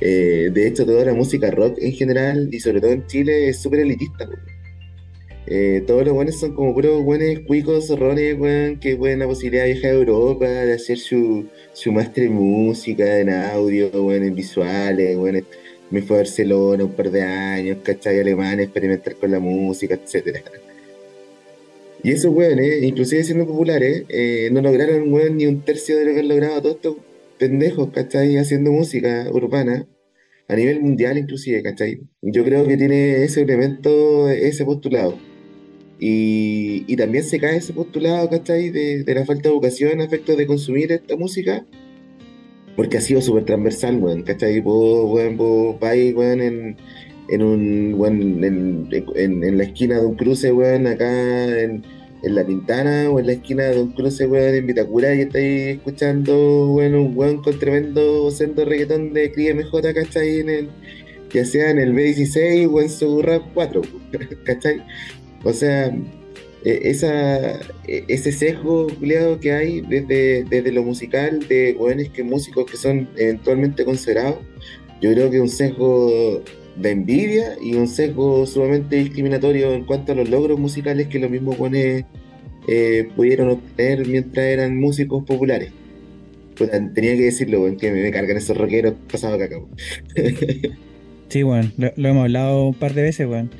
[0.00, 3.60] Eh, de hecho, toda la música rock en general, y sobre todo en Chile, es
[3.60, 4.38] súper elitista, pues.
[5.48, 9.64] Eh, todos los buenos son como puros buenos cuicos, zorrones, weón, que pueden la posibilidad
[9.64, 14.34] de viajar a Europa, de hacer su, su máster en música, en audio, weón, en
[14.36, 15.44] visuales, weón,
[15.90, 18.20] me fue a Barcelona un par de años, ¿cachai?
[18.20, 20.42] Alemania, experimentar con la música, etcétera.
[22.02, 26.12] Y esos weones, inclusive siendo populares, eh, no lograron weón, ni un tercio de lo
[26.12, 26.96] que han logrado todos estos
[27.38, 28.36] pendejos, ¿cachai?
[28.36, 29.86] Haciendo música urbana,
[30.48, 32.00] a nivel mundial inclusive, ¿cachai?
[32.22, 35.18] Yo creo que tiene ese elemento, ese postulado.
[36.00, 38.70] Y, y también se cae ese postulado, ¿cachai?
[38.70, 41.66] De, de la falta de educación a de consumir esta música
[42.78, 44.60] porque ha sido súper transversal, weón, ¿cachai?
[44.60, 46.76] Vos, weón, vos vais, weón, en,
[47.28, 51.84] en un, weón, en, en, la esquina de un cruce, weón, acá en,
[52.22, 55.76] en La Pintana, o en la esquina de un cruce, weón, en Vitacura, y estáis
[55.76, 60.40] escuchando, weón, un weón con tremendo sendo reggaetón de Cría MJ, ¿cachai?
[60.40, 60.68] En el,
[61.32, 63.82] ya sea en el B16 o en su rap 4,
[64.44, 64.82] ¿cachai?
[65.44, 65.94] O sea,
[66.64, 72.24] eh, esa, eh, ese sesgo culiado que hay desde, desde lo musical de jóvenes que
[72.24, 74.38] músicos que son eventualmente considerados,
[75.00, 76.42] yo creo que es un sesgo
[76.80, 81.30] de envidia y un sesgo sumamente discriminatorio en cuanto a los logros musicales que los
[81.30, 82.04] mismos jóvenes
[82.68, 85.72] eh, pudieron obtener mientras eran músicos populares.
[86.56, 89.68] Tenía que decirlo, weón, que me, cargan esos rockeros pasados weón.
[91.28, 93.50] Sí, bueno, lo, hemos hablado un par de veces, weón.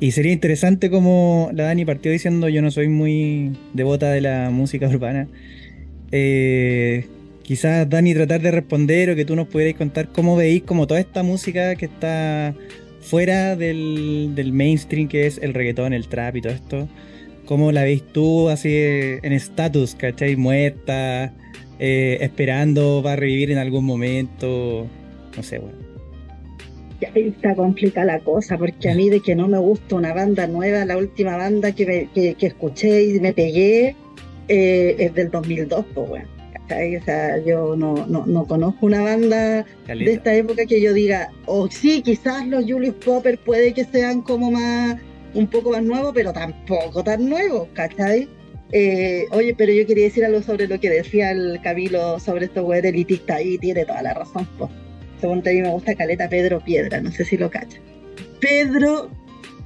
[0.00, 4.48] Y sería interesante como la Dani partió diciendo yo no soy muy devota de la
[4.50, 5.28] música urbana.
[6.12, 7.04] Eh,
[7.50, 11.00] quizás Dani tratar de responder o que tú nos pudieras contar cómo veis como toda
[11.00, 12.54] esta música que está
[13.00, 16.88] fuera del, del mainstream que es el reggaetón, el trap y todo esto.
[17.46, 20.36] ¿Cómo la veis tú así en estatus, cachai?
[20.36, 21.32] Muerta,
[21.80, 24.86] eh, esperando va a revivir en algún momento.
[25.36, 25.76] No sé, bueno.
[27.16, 30.84] Está complicada la cosa, porque a mí de que no me gusta una banda nueva,
[30.84, 33.96] la última banda que, me- que, que escuché y me pegué
[34.46, 36.39] eh, es del 2002, pues bueno.
[36.70, 36.96] ¿Cachai?
[36.96, 41.30] O sea, yo no, no, no conozco una banda de esta época que yo diga,
[41.46, 44.96] o sí, quizás los Julius Popper puede que sean como más,
[45.34, 48.28] un poco más nuevos, pero tampoco tan nuevos, ¿cachai?
[48.72, 52.64] Eh, oye, pero yo quería decir algo sobre lo que decía el Cabilo sobre estos
[52.64, 54.70] weón elitistas y tiene toda la razón, po.
[55.20, 57.78] Según a mí me gusta Caleta Pedro Piedra, no sé si lo cacha.
[58.40, 59.10] Pedro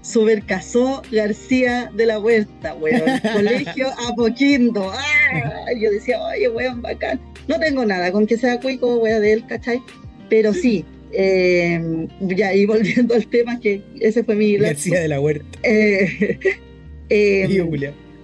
[0.04, 3.02] Supercasó García de la Huerta, weón.
[3.32, 4.90] Colegio Apoquindo.
[4.92, 5.72] ¡Ah!
[5.80, 7.18] Yo decía, oye, weón, bacán.
[7.48, 9.82] No tengo nada con que sea cuico, weón, de él, ¿cachai?
[10.28, 14.56] Pero sí, eh, ya, y volviendo al tema, que ese fue mi...
[14.58, 15.58] García de la Huerta.
[15.62, 16.38] Eh,
[17.08, 17.64] eh,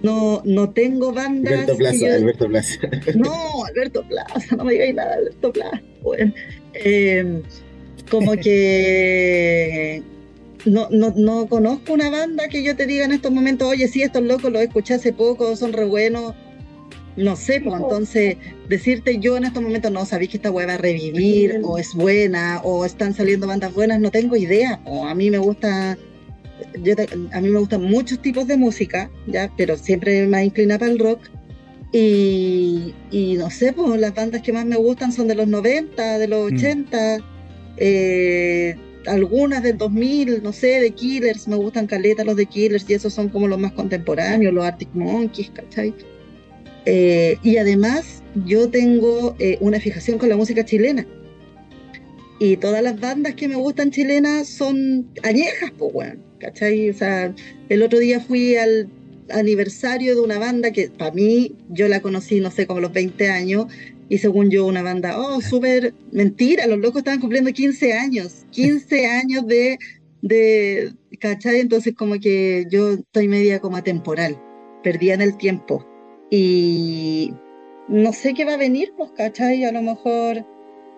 [0.03, 1.53] no, no tengo bandas.
[1.53, 2.79] Alberto Plaza, yo- Alberto Plaza.
[3.15, 5.81] No, Alberto Plaza, no me digáis nada, Alberto Plaza.
[6.03, 6.33] Bueno,
[6.75, 7.41] eh,
[8.09, 10.03] como que
[10.65, 14.01] no, no, no conozco una banda que yo te diga en estos momentos, oye, sí,
[14.03, 16.33] estos locos los escuché hace poco, son re buenos.
[17.17, 18.37] No sé, pues entonces
[18.69, 21.93] decirte yo en estos momentos no sabéis que esta hueá va a revivir, o es
[21.93, 24.79] buena, o están saliendo bandas buenas, no tengo idea.
[24.85, 25.97] O a mí me gusta,
[26.81, 30.79] yo te- a mí me gustan muchos tipos de música, ya, pero siempre me inclina
[30.79, 31.19] para el rock.
[31.91, 36.17] Y, y no sé, pues las bandas que más me gustan son de los 90,
[36.17, 36.55] de los Mm.
[36.55, 37.17] 80,
[37.75, 38.75] eh,
[39.07, 43.13] algunas del 2000, no sé, de Killers, me gustan caleta los de Killers y esos
[43.13, 45.93] son como los más contemporáneos, los Arctic Monkeys, ¿cachai?
[46.85, 51.05] Eh, y además yo tengo eh, una fijación con la música chilena.
[52.39, 56.89] Y todas las bandas que me gustan chilenas son añejas, pues, weón, ¿cachai?
[56.89, 57.33] O sea,
[57.69, 58.89] el otro día fui al
[59.29, 63.29] aniversario de una banda que para mí yo la conocí, no sé, como los 20
[63.29, 63.67] años,
[64.11, 69.07] y según yo una banda, oh, súper mentira, los locos estaban cumpliendo 15 años, 15
[69.07, 69.79] años de,
[70.21, 71.61] de, ¿cachai?
[71.61, 74.37] Entonces como que yo estoy media como atemporal,
[74.83, 75.87] perdida en el tiempo,
[76.29, 77.33] y
[77.87, 79.63] no sé qué va a venir, pues, ¿cachai?
[79.63, 80.45] A lo mejor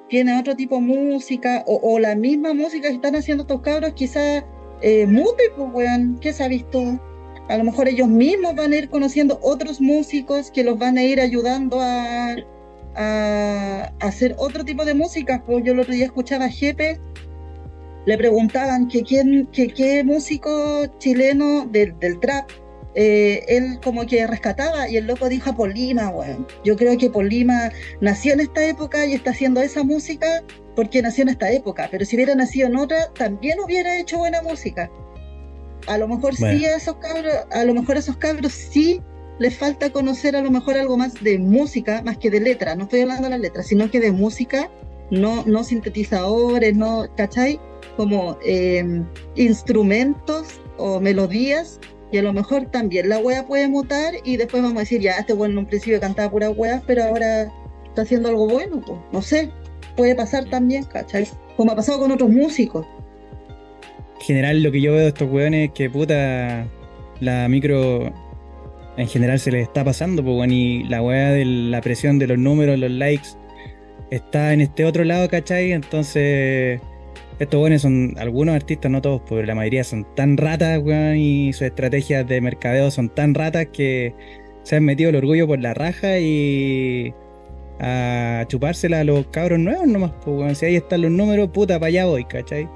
[0.09, 3.93] tiene otro tipo de música, o, o la misma música que están haciendo estos cabros,
[3.93, 4.43] quizás
[4.81, 6.99] eh, mute, pues, weón, ¿qué sabes tú?
[7.47, 11.03] A lo mejor ellos mismos van a ir conociendo otros músicos que los van a
[11.03, 12.37] ir ayudando a,
[12.95, 15.43] a, a hacer otro tipo de música.
[15.45, 16.99] Pues yo el otro día escuchaba a Jepe,
[18.05, 22.49] le preguntaban que quién, que qué músico chileno del, del trap
[22.95, 26.45] eh, él como que rescataba y el loco dijo a Polima, weón.
[26.63, 27.71] Yo creo que Polima
[28.01, 30.43] nació en esta época y está haciendo esa música
[30.75, 34.41] porque nació en esta época, pero si hubiera nacido en otra, también hubiera hecho buena
[34.41, 34.91] música.
[35.87, 36.57] A lo mejor Bueno.
[36.57, 39.01] sí a esos cabros, a lo mejor a esos cabros sí
[39.39, 42.75] les falta conocer a lo mejor algo más de música, más que de letra.
[42.75, 44.69] No estoy hablando de las letras, sino que de música,
[45.11, 47.59] no, no sintetizadores, no, ¿cachai?
[47.97, 49.03] Como eh,
[49.35, 51.79] instrumentos o melodías
[52.11, 55.13] y a lo mejor también la wea puede mutar y después vamos a decir, ya,
[55.13, 57.51] este bueno en un principio cantaba pura wea, pero ahora
[57.85, 59.49] está haciendo algo bueno, pues, no sé,
[59.95, 61.27] puede pasar también, ¿cachai?
[61.57, 62.85] Como ha pasado con otros músicos.
[64.19, 66.67] En general, lo que yo veo de estos weones es que puta.
[67.19, 68.13] La micro.
[68.97, 70.51] En general se les está pasando, pues, weón.
[70.51, 73.29] Y la weá de la presión de los números, los likes.
[74.11, 75.71] Está en este otro lado, ¿cachai?
[75.71, 76.79] Entonces.
[77.39, 78.15] Estos weones son.
[78.17, 81.17] Algunos artistas, no todos, pero la mayoría son tan ratas, weón.
[81.17, 84.13] Y sus estrategias de mercadeo son tan ratas que.
[84.63, 87.13] Se han metido el orgullo por la raja y.
[87.79, 90.55] A chupársela a los cabros nuevos nomás, pues, weón.
[90.55, 92.67] Si ahí están los números, puta, para allá voy, ¿cachai?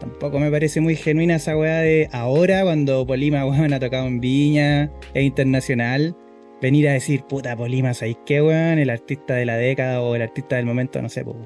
[0.00, 4.20] Tampoco me parece muy genuina esa weá de ahora, cuando Polima, weón, ha tocado en
[4.20, 6.14] Viña, es internacional,
[6.60, 8.78] venir a decir, puta, Polima, ¿sabéis qué, weón?
[8.78, 11.36] El artista de la década o el artista del momento, no sé, pues.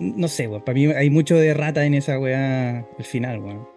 [0.00, 3.68] No sé, weón, para mí hay mucho de rata en esa weá al final, weón.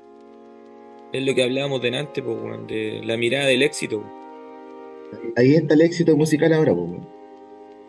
[1.11, 3.99] Es lo que hablábamos delante, pues, weón, de la mirada del éxito.
[3.99, 5.33] weón.
[5.35, 6.89] Ahí está el éxito musical ahora, pues.
[6.89, 7.07] weón.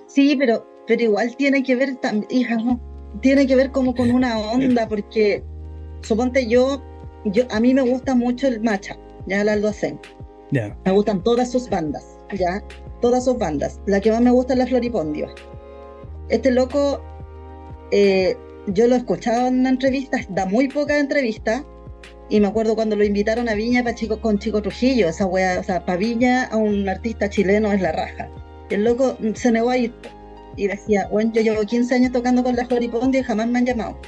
[0.06, 1.96] Sí, pero, pero igual tiene que ver,
[2.28, 2.80] hija, no,
[3.20, 5.42] tiene que ver como con una onda, porque
[6.04, 6.82] suponte yo,
[7.24, 8.96] yo, a mí me gusta mucho el Macha,
[9.26, 9.98] ya el Aldo Acen.
[10.50, 12.04] Ya, Me gustan todas sus bandas,
[12.38, 12.62] ¿ya?
[13.00, 13.80] Todas sus bandas.
[13.86, 15.26] La que más me gusta es la Floripondio.
[16.28, 17.02] Este loco,
[17.90, 18.36] eh,
[18.68, 21.64] yo lo he escuchado en entrevistas, da muy pocas entrevistas.
[22.30, 25.60] Y me acuerdo cuando lo invitaron a Viña pa Chico, con Chico Trujillo, esa wea,
[25.60, 28.30] o sea, para Viña a un artista chileno es la raja.
[28.70, 29.92] Y el loco se negó a ir.
[30.56, 33.66] y decía, bueno, yo llevo 15 años tocando con la Floripondia y jamás me han
[33.66, 33.98] llamado.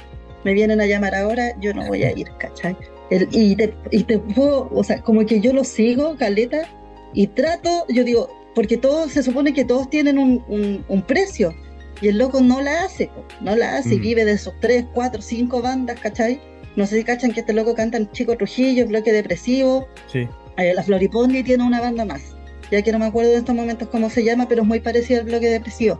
[0.43, 2.77] Me vienen a llamar ahora, yo no voy a ir, ¿cachai?
[3.09, 6.67] El- y, te, y te puedo, o sea, como que yo lo sigo, Caleta,
[7.13, 11.53] y trato, yo digo, porque todos, se supone que todos tienen un, un- un precio,
[12.01, 13.09] y el loco no la hace,
[13.41, 14.01] no la hace, y Mm.
[14.01, 16.39] vive de esos 3, 4, 5 bandas, ¿cachai?
[16.75, 20.27] No sé si cachan que este loco canta en Chico Trujillo, Bloque Depresivo, Sí.
[20.57, 22.21] eh, la Floripondia y tiene una banda más.
[22.69, 25.21] Ya que no me acuerdo en estos momentos cómo se llama, pero es muy parecido
[25.21, 25.99] al bloque depresivo.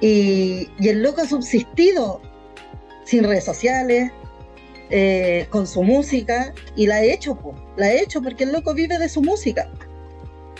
[0.00, 2.20] Y, y el loco ha subsistido
[3.04, 4.10] sin redes sociales,
[4.90, 8.74] eh, con su música, y la ha hecho, po, la ha hecho porque el loco
[8.74, 9.70] vive de su música.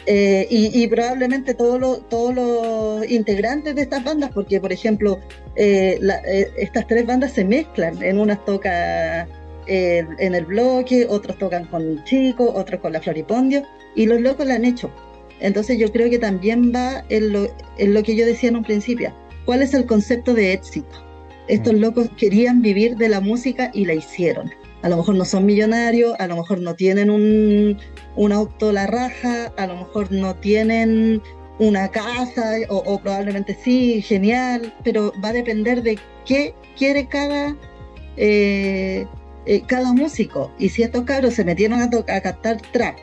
[0.07, 5.19] Eh, y, y probablemente todos los, integrantes de estas bandas, porque por ejemplo,
[5.57, 9.27] eh, la- eh, estas tres bandas se mezclan, en unas toca
[9.67, 13.63] eh, en el bloque, otros tocan con Chico, otros con la Floripondio,
[13.95, 14.91] y los locos la han hecho.
[15.41, 18.65] Entonces yo creo que también va en lo, en lo que yo decía en un
[18.65, 19.15] principio.
[19.47, 21.03] ¿Cuál es el concepto de éxito?
[21.49, 24.51] Estos locos querían vivir de la música y la hicieron.
[24.83, 27.79] A lo mejor no son millonarios, a lo mejor no tienen un,
[28.17, 31.23] un auto a la raja, a lo mejor no tienen
[31.59, 37.57] una casa, o, o probablemente sí, genial, pero va a depender de qué quiere cada,
[38.17, 39.07] eh,
[39.47, 40.51] eh, cada músico.
[40.59, 42.97] Y si estos cabros se metieron a, a cantar trap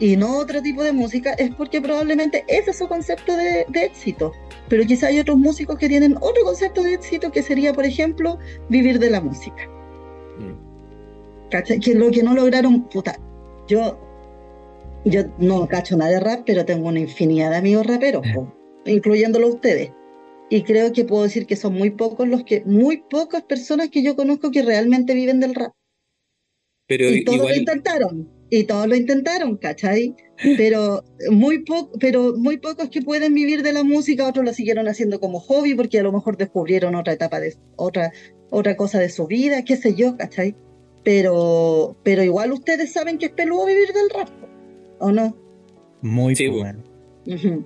[0.00, 3.84] y no otro tipo de música, es porque probablemente ese es su concepto de, de
[3.84, 4.32] éxito.
[4.68, 8.38] Pero quizá hay otros músicos que tienen otro concepto de éxito que sería, por ejemplo,
[8.68, 9.68] vivir de la música.
[10.38, 11.50] Mm.
[11.50, 11.80] ¿Cachai?
[11.80, 13.18] Que lo que no lograron, puta,
[13.66, 13.98] yo,
[15.04, 19.48] yo no cacho nada de rap, pero tengo una infinidad de amigos raperos, po, incluyéndolo
[19.48, 19.90] ustedes.
[20.50, 24.02] Y creo que puedo decir que son muy pocos los que, muy pocas personas que
[24.02, 25.72] yo conozco que realmente viven del rap.
[26.86, 30.14] Pero Y todos lo igual, intentaron, y todos lo intentaron, ¿cachai?
[30.56, 34.88] Pero muy, po pero muy pocos que pueden vivir de la música, otros lo siguieron
[34.88, 38.12] haciendo como hobby porque a lo mejor descubrieron otra etapa de otra,
[38.50, 40.54] otra cosa de su vida, qué sé yo, ¿cachai?
[41.04, 44.28] Pero, pero igual ustedes saben que es peludo vivir del rap,
[44.98, 45.36] ¿o no?
[46.02, 46.48] Muy Sí.
[46.48, 47.64] Ujú.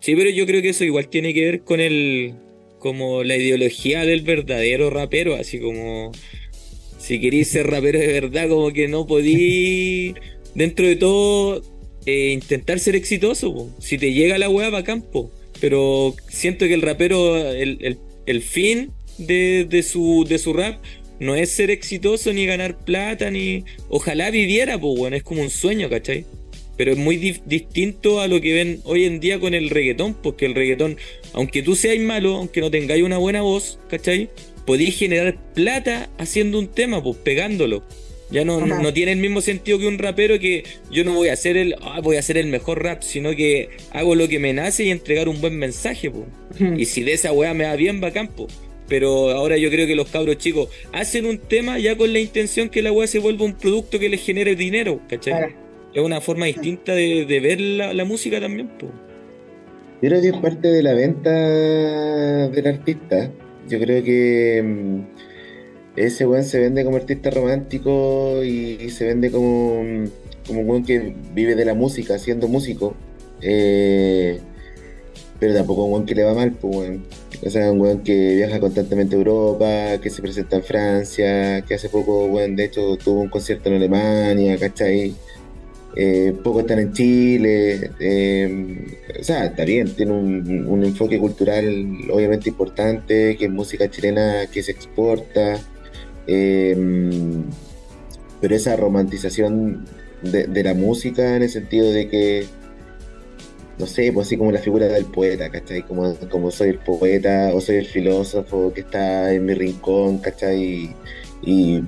[0.00, 2.34] sí, pero yo creo que eso igual tiene que ver con el,
[2.78, 6.12] como la ideología del verdadero rapero, así como
[7.06, 10.14] si queréis ser rapero de verdad, como que no podí,
[10.54, 11.62] dentro de todo,
[12.06, 13.52] eh, intentar ser exitoso.
[13.54, 13.70] po.
[13.78, 15.30] Si te llega la weá, va campo.
[15.60, 20.82] Pero siento que el rapero, el, el- el fin de, de su, de su rap
[21.20, 23.64] no es ser exitoso ni ganar plata, ni.
[23.88, 26.24] Ojalá viviera, pues, bueno, es como un sueño, ¿cachai?
[26.76, 30.46] Pero es muy distinto a lo que ven hoy en día con el reggaetón, porque
[30.46, 30.96] el reggaetón,
[31.32, 34.28] aunque tú seas malo, aunque no tengáis una buena voz, ¿cachai?
[34.66, 37.82] Podéis generar plata haciendo un tema, pues pegándolo.
[38.30, 41.34] Ya no, no tiene el mismo sentido que un rapero que yo no voy a
[41.34, 44.52] hacer el, ah, voy a hacer el mejor rap, sino que hago lo que me
[44.52, 46.24] nace y entregar un buen mensaje, pues.
[46.60, 46.74] Ujú.
[46.80, 48.48] Y si de esa weá me va bien, va campo.
[48.88, 52.70] Pero ahora yo creo que los cabros chicos hacen un tema ya con la intención
[52.70, 55.34] que la weá se vuelva un producto que les genere dinero, ¿cachai?
[55.34, 55.52] Claro.
[55.94, 58.86] Es una forma distinta de, de ver la, la música también, po.
[60.02, 63.30] Yo creo que es parte de la venta del artista.
[63.68, 65.00] Yo creo que mm,
[65.96, 70.04] ese weón se vende como artista romántico y, se vende como, mm,
[70.46, 72.94] como un weón que vive de la música, siendo músico.
[73.40, 74.40] Eh,
[75.38, 77.04] pero tampoco un weón que le va mal, pues weón.
[77.44, 81.74] O sea, un weón que viaja constantemente a Europa, que se presenta en Francia, que
[81.74, 85.14] hace poco, weón, de hecho tuvo un concierto en Alemania, ¿cachai?
[85.96, 91.64] Eh, pocos están en Chile, eh, o sea, está bien, tiene un, un enfoque cultural
[92.10, 95.60] obviamente importante, que es música chilena que se exporta,
[96.26, 96.76] eh,
[98.40, 99.84] pero esa romantización
[100.22, 102.46] de, de la música en el sentido de que,
[103.78, 105.82] no sé, pues así como la figura del poeta, ¿cachai?
[105.82, 110.94] Como, como soy el poeta o soy el filósofo que está en mi rincón, ¿cachai?
[111.42, 111.82] Y,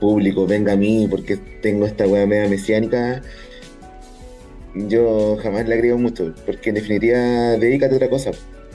[0.00, 3.22] público, venga a mí porque tengo esta weá media mesiánica
[4.74, 7.18] yo jamás la creo mucho, porque en definitiva
[7.58, 8.30] dedícate a otra cosa,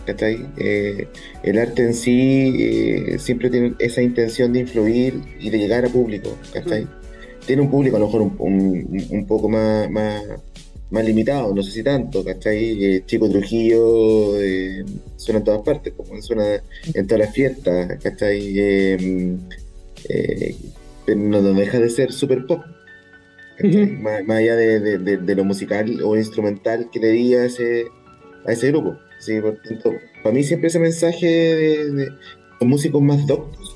[0.06, 0.46] ¿cachai?
[0.58, 1.08] Eh,
[1.44, 5.90] el arte en sí eh, siempre tiene esa intención de influir y de llegar a
[5.90, 6.88] público, ¿cachai?
[7.46, 10.22] Tiene un público a lo mejor un, un- un poco más, más,
[10.90, 12.84] más limitado, no sé si tanto, ¿cachai?
[12.84, 14.84] Eh, Chico Trujillo eh,
[15.16, 16.62] suena en todas partes, como suena
[16.94, 18.54] en todas las fiestas, ¿cachai?
[18.60, 19.38] Eh,
[21.06, 22.62] pero no, no deja de ser super pop.
[24.02, 27.46] Más, más allá de, de- de- de lo musical o instrumental que le di a
[27.46, 27.86] ese,
[28.46, 28.98] a ese grupo.
[29.20, 29.94] Sí, por tanto,
[30.24, 32.10] para mí siempre ese mensaje de,
[32.60, 33.76] los músicos más doctos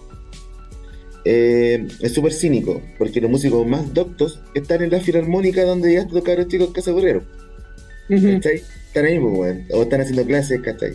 [1.25, 6.07] eh, es súper cínico, porque los músicos más doctos están en la filarmónica donde ya
[6.07, 7.23] tocaron chicos Casa Borrero.
[8.09, 8.33] Ujú.
[8.33, 8.61] ¿cachai?
[8.87, 10.93] Están ahí, pues, o están haciendo clases, ¿cachai?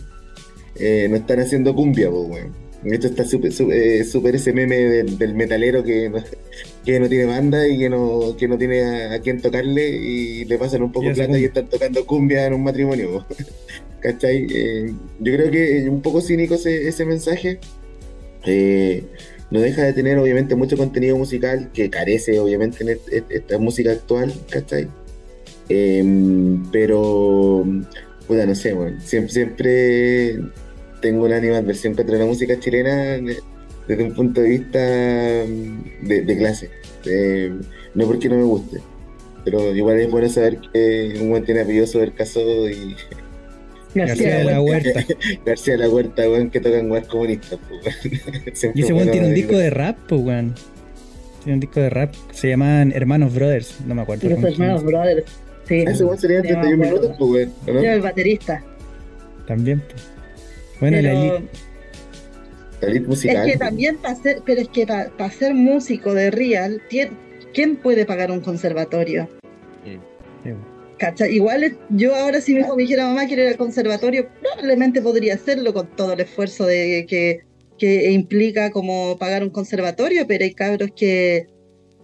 [0.79, 2.45] eh, no están haciendo cumbia, pues.
[2.83, 6.11] Esto está súper eh, super ese meme del, del metalero que
[6.87, 10.45] que no tiene banda y que no, que no tiene a, a quién tocarle y
[10.45, 13.25] le pasan un poco de plata y están tocando cumbia en un matrimonio.
[13.99, 14.47] ¿Cachai?
[14.49, 17.59] Eh, yo creo que es un poco cínico ese, ese mensaje.
[18.45, 19.03] Eh,
[19.51, 23.57] no deja de tener obviamente mucho contenido musical que carece obviamente en et- et- esta
[23.57, 24.87] música actual, ¿cachai?
[25.67, 27.65] Eh, pero,
[28.27, 30.39] puta, no sé, bueno, siempre, siempre
[31.01, 33.39] tengo una animadversión contra la música chilena de-
[33.87, 34.79] desde un punto de vista
[35.47, 36.69] mm, de, de clase.
[37.05, 37.53] Eh,
[37.95, 38.79] no porque no me guste,
[39.45, 42.95] pero igual es bueno saber que un buen tiene apellido sobre el caso y
[43.95, 45.05] García de la Huerta.
[45.45, 47.59] García de la Huerta, weón, que tocan comunistas.
[47.67, 48.25] pues, weón.
[48.53, 50.53] Siempre Y ese weón tiene un disco de rap, pues, weón.
[51.43, 52.13] Tiene un disco de rap.
[52.31, 53.79] Se llaman Hermanos Brothers.
[53.85, 54.29] No me acuerdo.
[54.29, 55.23] Los hermanos brothers.
[55.67, 55.83] Sí.
[55.87, 57.01] Ah, ese weón sería Sí, me 31 acuerdo.
[57.01, 57.83] minutos, pues, weón, ¿o ¿no?
[57.83, 58.63] Yo el baterista.
[59.47, 60.03] También, pues.
[60.79, 61.13] Bueno, Pero.
[61.13, 61.49] La elite
[63.07, 63.45] musical.
[63.47, 66.81] es que también para ser, pero es que para ser músico de real,
[67.53, 69.29] ¿quién puede pagar un conservatorio?
[71.29, 75.01] Igual es- yo ahora si mi hijo me dijera mamá quiero ir al conservatorio, probablemente
[75.01, 77.41] podría hacerlo con todo el esfuerzo de que,
[77.77, 81.45] que implica como pagar un conservatorio, pero hay cabros que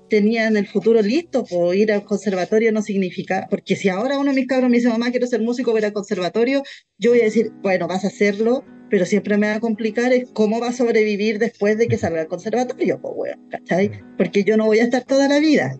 [0.09, 4.35] tenían el futuro listo, pues ir al conservatorio no significa, porque si ahora uno de
[4.41, 6.61] mis cabros me dice mamá quiero ser músico, voy a ir al conservatorio,
[6.99, 8.63] yo voy a decir, bueno, vas a hacerlo,
[8.93, 12.21] pero siempre me va a complicar es cómo va a sobrevivir después de que salga
[12.21, 13.89] al conservatorio, pues bueno, ¿cachai?
[14.19, 15.79] Porque yo no voy a estar toda la vida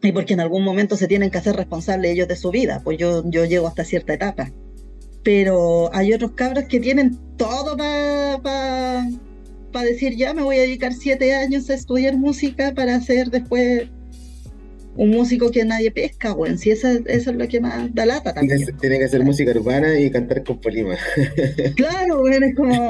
[0.00, 2.96] y porque en algún momento se tienen que hacer responsables ellos de su vida, pues
[2.96, 4.50] yo, yo llego hasta cierta etapa.
[5.22, 9.04] Pero hay otros cabros que tienen todo para
[9.84, 13.90] decir, ya me voy a dedicar siete años a estudiar música para ser después
[14.96, 18.34] un músico que nadie pesca, bueno, si eso, eso es lo que más da lata
[18.34, 18.66] también.
[18.66, 20.96] que- Tiene que hacer música urbana y cantar con Polima.
[21.76, 22.88] Claro, bueno, es como...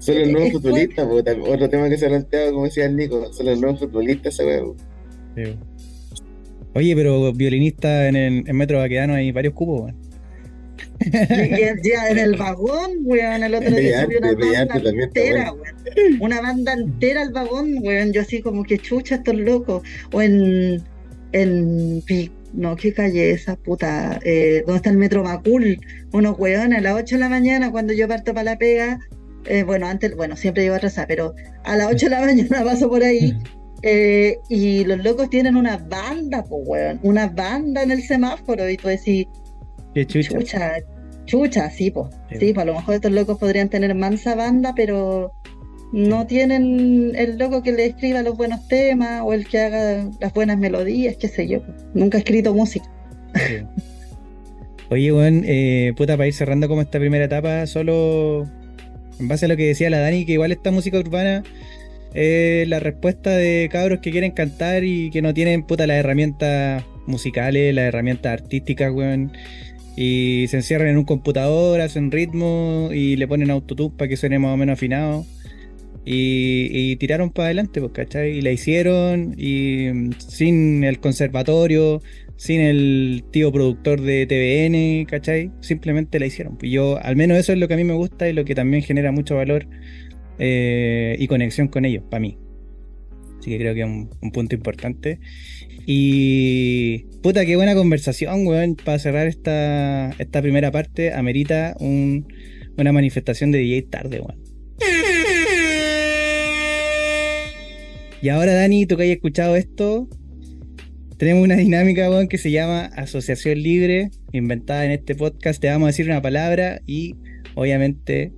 [0.00, 3.46] Son los nuevos futbolistas, otro tema que se ha planteado, como decía el Nico, son
[3.46, 4.36] los nuevos futbolistas.
[4.36, 4.76] Sí, weón.
[6.74, 9.96] Oye, pero violinista en, el, en Metro Baquedano hay varios cupos, weón.
[11.82, 15.76] Ya, en el vagón, weón, el otro día subió una banda también entera, weón.
[16.20, 18.12] Una banda entera al vagón, weón.
[18.12, 19.82] Yo así como que chucha estos locos.
[20.12, 20.82] O en.
[21.32, 22.02] en
[22.54, 24.18] no, ¿qué calle es esa puta?
[24.24, 25.78] Eh, ¿Dónde está el metro Macul?
[26.12, 28.98] Unos weones a las 8 de la mañana cuando yo parto para la pega.
[29.44, 32.88] eh, bueno, antes, bueno, siempre llego atrasada, pero a las 8 de la mañana paso
[32.88, 33.36] por ahí.
[33.82, 37.00] eh, y los locos tienen una banda, pues, weón.
[37.02, 38.68] Una banda en el semáforo.
[38.68, 39.26] Y tú decís,
[39.94, 40.38] Qué chucha.
[40.38, 40.72] Chucha,
[41.26, 42.08] chucha, sí, pues.
[42.30, 42.38] Sí.
[42.38, 45.32] Sí, a lo mejor estos locos podrían tener mansa banda, pero
[45.92, 50.32] no tienen el loco que le escriba los buenos temas o el que haga las
[50.34, 51.62] buenas melodías, qué sé yo.
[51.94, 52.86] Nunca he escrito música.
[53.34, 53.64] Sí.
[54.90, 58.46] Oye, weón, eh, puta, para ir cerrando como esta primera etapa, solo
[59.20, 61.42] en base a lo que decía la Dani, que igual esta música urbana
[62.14, 66.84] es la respuesta de cabros que quieren cantar y que no tienen, puta, las herramientas
[67.06, 69.32] musicales, las herramientas artísticas, weón.
[70.00, 74.38] Y se encierran en un computador, hacen ritmo y le ponen autotune para que suene
[74.38, 75.26] más o menos afinado.
[76.04, 78.38] Y, y tiraron para adelante, pues, ¿cachai?
[78.38, 82.00] Y la hicieron y mm, sin el conservatorio,
[82.36, 85.50] sin el tío productor de TVN, ¿cachai?
[85.62, 86.56] Simplemente la hicieron.
[86.62, 88.54] Y yo, al menos eso es lo que a mí me gusta y lo que
[88.54, 89.66] también genera mucho valor
[90.38, 92.38] eh, y conexión con ellos, para mí.
[93.40, 95.18] Así que creo que es un, un punto importante.
[95.90, 101.14] Y puta, qué buena conversación, weón, para cerrar esta, esta primera parte.
[101.14, 102.26] Amerita un-
[102.76, 104.38] una manifestación de DJ tarde, weón.
[108.20, 110.10] Y ahora, Dani, tú que hayas escuchado esto,
[111.16, 115.58] tenemos una dinámica, weón, que se llama Asociación Libre, inventada en este podcast.
[115.58, 117.14] Te vamos a decir una palabra y,
[117.54, 118.34] obviamente,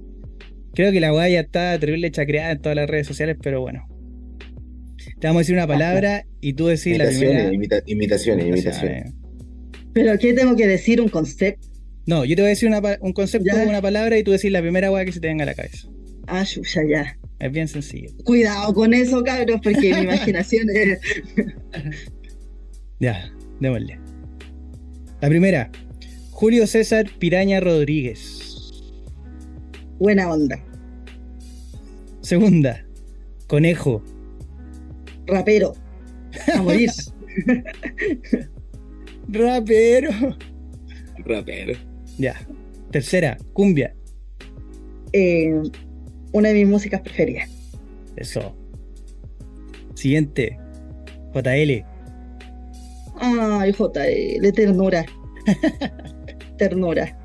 [0.73, 3.89] creo que la weá ya está terrible chacreada en todas las redes sociales, pero bueno.
[5.19, 7.53] Te vamos a decir una palabra y tú decís la primera.
[7.53, 9.07] imita- imitaciones, imitaciones.
[9.07, 9.15] Imitaciones.
[9.93, 11.01] Pero ¿qué tengo que decir?
[11.01, 11.67] Un concepto.
[12.07, 13.63] No, yo te voy a decir una un concepto, Ya.
[13.69, 15.89] una palabra y tú decís la primera weá que se te venga a la cabeza.
[16.27, 17.17] Ah, chucha, ya.
[17.39, 18.11] Es bien sencillo.
[18.25, 20.99] Cuidado con eso, cabros, porque mi imaginación es...
[23.01, 23.99] Ya, démosle.
[25.21, 25.71] La primera,
[26.31, 28.41] Julio César Piraña Rodríguez.
[29.99, 30.63] buena onda.
[32.21, 32.85] Segunda,
[33.47, 34.03] Conejo.
[35.31, 35.75] Rapero.
[36.55, 36.91] A morir.
[39.29, 40.11] Rapero.
[41.25, 41.79] Rapero.
[42.19, 42.35] Ya.
[42.91, 43.95] Tercera, Cumbia.
[45.13, 45.53] Eh,
[46.33, 47.49] una de mis músicas preferidas.
[48.17, 48.55] Eso.
[49.95, 50.59] Siguiente,
[51.35, 51.85] JL.
[53.21, 55.05] Ay, JL, ternura.
[56.59, 57.17] ternura.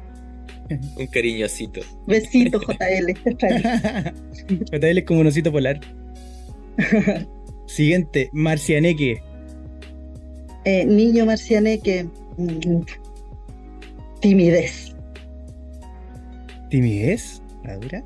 [0.98, 1.82] Un cariñosito.
[2.08, 3.14] Besito, JL.
[4.72, 5.80] JL es como un osito polar.
[7.66, 9.22] Siguiente, Marcianeque.
[10.66, 12.08] Eh, niño marcianeque.
[12.38, 12.82] mm,
[14.22, 14.96] Timidez.
[16.70, 17.42] ¿Timidez?
[17.64, 18.04] ¿La dura?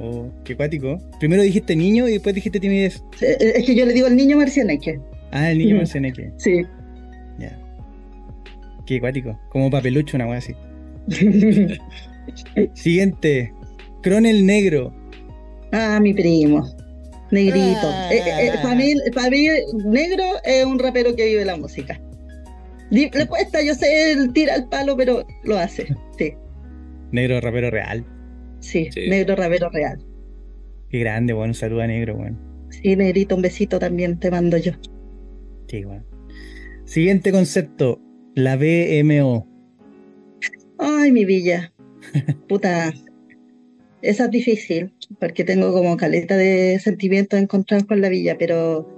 [0.00, 0.98] Oh, qué cuático.
[1.18, 3.02] Primero dijiste niño y después dijiste timidez.
[3.20, 5.00] Eh, Es que yo le digo al niño marcianeque.
[5.32, 5.78] Ah, el niño Ujú.
[5.78, 6.32] Marcianeque.
[6.38, 6.62] Sí.
[7.38, 7.58] Ya.
[8.86, 9.38] Qué cuático.
[9.50, 10.54] Como papelucho, una wea así.
[12.74, 13.52] Siguiente,
[14.02, 14.92] Cronel Negro.
[15.72, 16.64] ah, mi primo.
[17.32, 17.80] Negrito.
[17.82, 18.10] Ah.
[18.62, 19.48] para, mí, pa' mí,
[19.86, 22.00] negro es un rapero que vive la música.
[22.90, 25.88] Le cuesta, yo sé, él tira el palo, pero lo hace.
[26.18, 26.34] Sí,
[27.10, 28.04] Negro rapero real.
[28.60, 29.08] sí, Sí.
[29.08, 29.98] negro rapero real.
[30.90, 31.48] Qué grande, weón.
[31.50, 32.38] Un saludo a negro, weón.
[32.70, 34.72] Sí, negrito, un besito también te mando yo.
[35.68, 36.04] Sí, weón.
[36.84, 37.98] Siguiente concepto,
[38.34, 39.48] la BMO.
[40.78, 41.72] Ay, mi villa.
[42.48, 42.92] Puta.
[44.02, 48.88] Esa es difícil, porque tengo como caleta de sentimientos encontrados con la villa, pero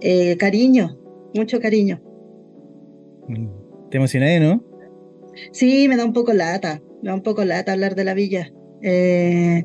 [0.00, 0.98] eh, cariño,
[1.34, 2.00] mucho cariño.
[3.28, 3.46] Mm,
[3.90, 4.64] Te emocioné, ¿no?
[5.52, 8.52] Sí, me da un poco lata, me da un poco lata hablar de la villa.
[8.82, 9.64] eh,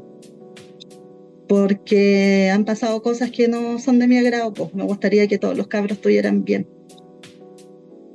[1.48, 5.58] porque han pasado cosas que no son de mi agrado, pues me gustaría que todos
[5.58, 6.68] los cabros estuvieran bien.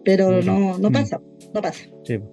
[0.05, 0.93] Pero Mm, no, no mm.
[0.93, 1.21] pasa,
[1.53, 1.85] no pasa.
[2.05, 2.19] Sí.
[2.19, 2.31] po,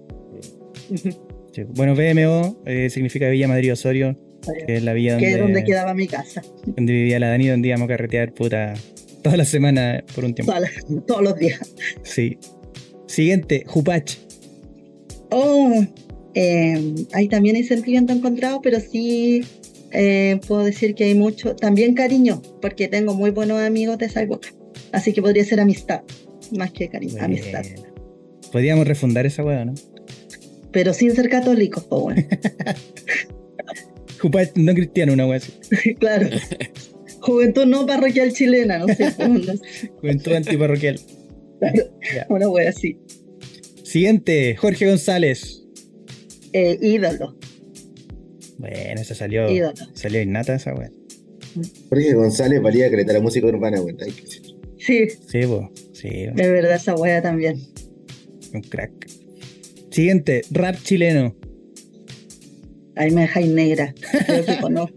[1.52, 1.64] sí.
[1.74, 4.16] Bueno, BMO eh, significa Villa Madrid Osorio,
[4.66, 7.48] que es la villa Que es donde donde, quedaba mi casa, donde vivía la Dani,
[7.48, 8.74] donde íbamos a carretear puta
[9.22, 10.52] toda la semana por un tiempo.
[11.06, 11.74] todos los días.
[12.02, 12.38] Sí.
[13.06, 14.16] Siguiente, Jupach.
[15.30, 15.84] Oh,
[16.34, 19.42] eh, ahí también hay sentimiento encontrado, pero sí
[19.92, 24.22] eh, puedo decir que hay mucho, también cariño, porque tengo muy buenos amigos de esa
[24.22, 24.48] época.
[24.92, 26.02] Así que podría ser amistad,
[26.56, 27.64] más que cariño, amistad.
[28.50, 29.74] Podríamos refundar esa weá, ¿no?
[30.70, 32.22] Pero sin ser católicos, pues bueno.
[34.56, 35.52] No cristiano, una weá así.
[35.98, 36.28] claro.
[37.20, 39.12] Juventud no parroquial chilena, no sé,
[40.00, 40.98] Juventud antiparroquial.
[42.14, 42.26] Ya.
[42.28, 42.98] una wea así.
[43.84, 45.62] Siguiente, Jorge González.
[46.52, 47.36] Eh, ídolo,
[48.58, 49.48] Bueno, esa salió.
[49.50, 49.74] ídolo.
[49.94, 50.90] Salió innata esa weá.
[51.88, 53.92] Jorge González valía caleta la música urbana, que
[54.22, 54.60] decirlo.
[54.78, 55.70] Sí, Sí, po.
[55.92, 57.60] Sí, de verdad esa wea también.
[58.52, 58.92] un crack.
[59.90, 61.36] Siguiente, rap chileno.
[62.96, 63.94] Ahí me dejáis negra.
[64.26, 64.96] Creo que conozco.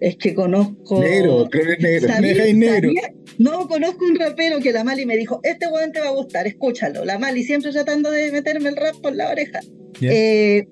[0.00, 1.00] Es que conozco.
[1.00, 2.08] Negro, creo que es negro.
[2.08, 2.88] ¿Sabí- Me dejáis negro.
[2.94, 3.14] sabía?
[3.38, 6.46] No, conozco un rapero que la Mali me dijo, este weón te va a gustar,
[6.46, 7.04] escúchalo.
[7.04, 9.60] La Mali siempre tratando de meterme el rap por la oreja.
[10.00, 10.66] Eh,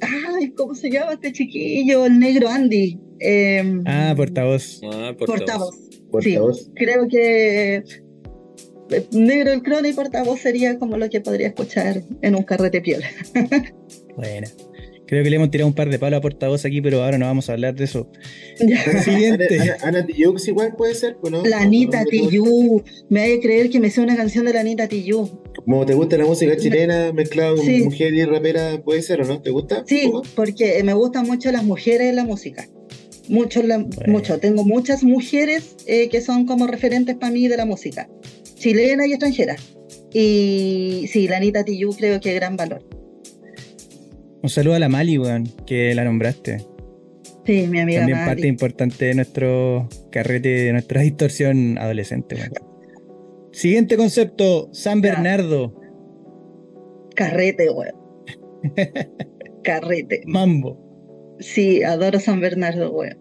[0.00, 2.06] ay, ¿cómo se llama este chiquillo?
[2.06, 2.98] El negro Andy.
[3.20, 4.80] Eh, Ah, portavoz.
[4.84, 5.40] Ah, portavoz.
[5.40, 5.76] portavoz.
[6.10, 6.70] Portavoz.
[6.74, 7.76] Creo que
[8.90, 12.80] eh, Negro el Crono y portavoz sería como lo que podría escuchar en un carrete
[12.82, 13.08] piola.
[14.16, 14.48] Buena.
[15.06, 17.26] Creo que le hemos tirado un par de palos a portavoz aquí, pero ahora no
[17.26, 18.08] vamos a hablar de eso.
[19.04, 19.58] Siguiente.
[19.82, 20.06] Ana,
[20.46, 21.44] igual puede ser, pues, ¿no?
[21.44, 22.04] La Anita.
[23.10, 25.30] Me hay que creer que me sé una canción de la Anita Tijoux.
[25.64, 27.82] Como te gusta la música chilena mezclada con Sí.
[27.82, 29.40] mujer y rapera, puede ser o no?
[29.42, 29.84] ¿Te gusta?
[29.86, 32.66] Sí, porque me gustan mucho las mujeres en la música.
[33.28, 34.12] Mucho, la- Bueno.
[34.12, 34.38] mucho.
[34.38, 38.08] Tengo muchas mujeres eh, que son como referentes para mí de la música,
[38.56, 39.56] chilena y extranjera.
[40.12, 42.82] Y sí, la Anita Tijoux creo que es gran valor.
[44.44, 46.58] Un saludo a la Mali, weón, que la nombraste.
[47.46, 52.52] Sí, mi amiga También parte importante de nuestro carrete, de nuestra distorsión adolescente, weón.
[53.52, 55.12] Siguiente concepto, San Ya.
[55.12, 55.74] Bernardo,
[57.16, 57.94] Carrete, weón.
[59.64, 60.22] Carrete.
[60.26, 61.36] Mambo.
[61.40, 63.18] Sí, adoro San Bernardo, weón.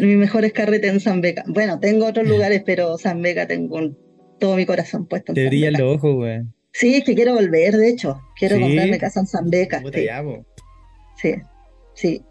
[0.00, 1.44] Mi mejor es carrete en San Beca.
[1.48, 3.98] Bueno, tengo otros lugares, pero San Beca tengo un-
[4.38, 5.82] todo mi corazón puesto en Te San brillan Beca.
[5.84, 6.53] los ojos, weón.
[6.74, 8.20] Sí, es que quiero volver, de hecho.
[8.36, 8.62] Quiero Sí.
[8.62, 9.80] comprarme casa en San Beca.
[9.80, 10.06] Puta Sí,
[11.22, 11.34] sí,
[11.94, 12.22] sí.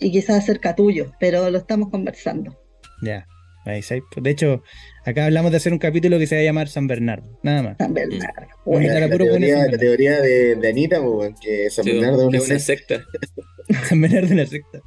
[0.00, 2.58] Y quizás cerca tuyo, pero lo estamos conversando.
[3.02, 3.26] Ya.
[3.64, 4.62] De hecho,
[5.04, 7.38] acá hablamos de hacer un capítulo que se va a llamar San Bernardo.
[7.44, 7.76] Nada más.
[7.78, 8.48] San Bernardo.
[8.64, 8.80] Bueno.
[8.80, 8.86] weón.
[8.86, 11.00] La, Era la puro bueno teoría, San la teoría de, de Anita,
[11.40, 13.04] que San Sí, Bernardo es es una una secta.
[13.88, 14.80] San Bernardo de la secta.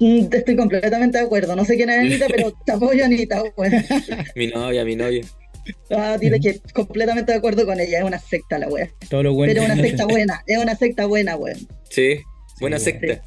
[0.00, 1.54] Mm, Estoy completamente de acuerdo.
[1.54, 3.42] No sé quién es Anita, pero te apoyo, Anita.
[4.34, 5.22] Mi novia, mi novia.
[5.90, 7.98] Ah, dile que completamente de acuerdo con ella.
[7.98, 8.88] Es una secta la wea.
[9.08, 9.52] Todo lo bueno.
[9.52, 10.42] Pero es una secta se- buena.
[10.46, 11.58] Es una secta buena, weón.
[11.90, 12.20] Sí,
[12.60, 13.22] buena Sí, secta.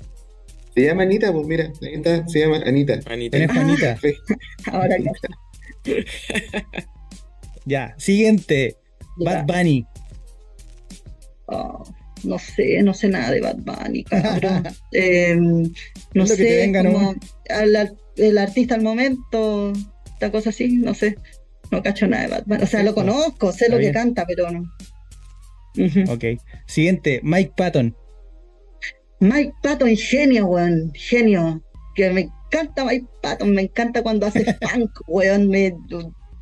[0.76, 3.00] Se llama Anita, pues mira, está, se llama Anita.
[3.06, 3.38] Anita.
[3.38, 4.00] Tenés Juanita.
[4.72, 4.96] Ahora
[5.84, 6.06] que
[7.66, 7.94] Ya.
[7.98, 8.78] Siguiente.
[9.18, 9.86] Bad Bunny.
[11.46, 11.84] Oh,
[12.24, 14.64] no sé, no sé nada de Bad Bunny, cabrón.
[14.91, 15.62] Eh, no
[16.14, 17.16] lo que te sé, venga, como ¿no?
[17.50, 19.74] al- al- el artista al momento,
[20.14, 21.16] esta cosa así, no sé.
[21.78, 22.63] No cacho nada de Bunny.
[22.63, 24.63] O sea, lo conozco, sé lo que canta, pero no.
[26.11, 26.24] Ok.
[26.67, 27.95] Siguiente, Mike Patton.
[29.19, 31.63] Mike Patton, genio, weón, genio.
[31.95, 35.47] Que me encanta Mike Patton, me encanta cuando hace funk, weón.
[35.49, 35.76] Me,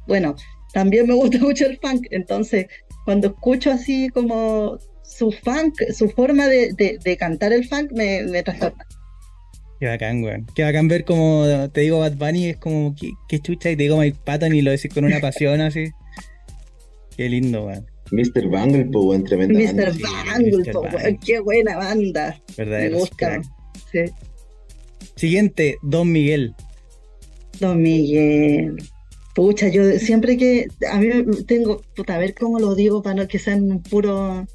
[0.08, 0.36] bueno,
[0.74, 2.68] también me gusta mucho el funk, entonces
[3.06, 8.24] cuando escucho así como su funk, su forma de, de- de cantar el funk me,
[8.24, 8.86] me trastorna.
[9.82, 10.46] Qué bacán, weón.
[10.54, 13.82] Qué bacán ver como te digo Bad Bunny, es como, qué, qué chucha, y te
[13.84, 15.86] digo Mike Patton y lo decís con una pasión así.
[17.18, 17.88] Qué lindo, weón.
[18.12, 18.48] Mr.
[18.48, 19.86] Bungle, pues, weón, tremenda banda.
[19.92, 20.72] Mr.
[20.72, 20.98] po, Bungle.
[20.98, 22.40] weón, qué buena banda.
[22.58, 23.42] Me gusta.
[23.92, 24.00] Sí.
[25.16, 26.54] Siguiente, Don Miguel.
[27.60, 28.76] Don Miguel.
[29.34, 33.16] Pucha, yo siempre que a mí me- tengo, puta, a ver cómo lo digo para
[33.16, 34.46] no que sean un puro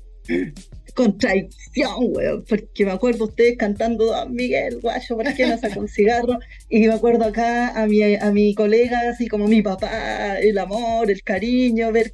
[0.97, 5.89] contradicción, weón, porque me acuerdo ustedes cantando Don Miguel, guayo, ¿por qué no saca un
[5.89, 6.39] cigarro?
[6.69, 11.11] Y me acuerdo acá a mi, a mi colega, así como mi papá, el amor,
[11.11, 12.13] el cariño, ver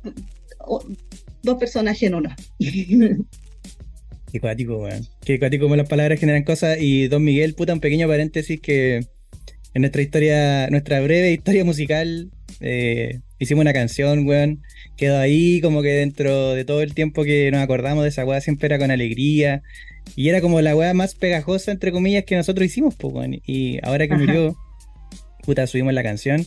[1.42, 2.34] dos personajes en uno.
[2.58, 5.06] Qué cuático, weón.
[5.24, 6.78] Qué cuático como las palabras generan cosas.
[6.80, 9.06] Y Don Miguel, puta, un pequeño paréntesis que
[9.74, 12.30] en nuestra historia, nuestra breve historia musical,
[12.62, 14.62] eh, hicimos una canción, weón.
[14.96, 18.40] Quedó ahí como que dentro de todo el tiempo que nos acordamos de esa weá
[18.40, 19.62] siempre era con alegría.
[20.16, 23.40] Y era como la weá más pegajosa, entre comillas, que nosotros hicimos, pues, weón.
[23.46, 24.22] Y ahora que Ajá.
[24.24, 24.56] murió,
[25.44, 26.46] puta, subimos la canción.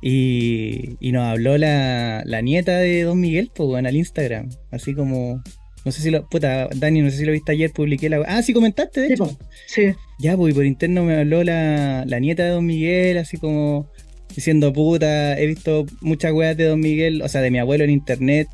[0.00, 4.48] Y, y nos habló la, la nieta de Don Miguel, pues, weón, al Instagram.
[4.70, 5.42] Así como,
[5.84, 8.22] no sé si lo, puta, Dani, no sé si lo viste ayer, publiqué la.
[8.26, 9.24] Ah, sí, comentaste, de Sí, hecho.
[9.26, 9.38] po.
[9.66, 9.82] Sí.
[10.20, 13.90] Ya, pues, y por interno me habló la, la nieta de Don Miguel, así como
[14.34, 17.90] diciendo, puta, he visto muchas weas de Don Miguel, o sea, de mi abuelo en
[17.90, 18.48] internet,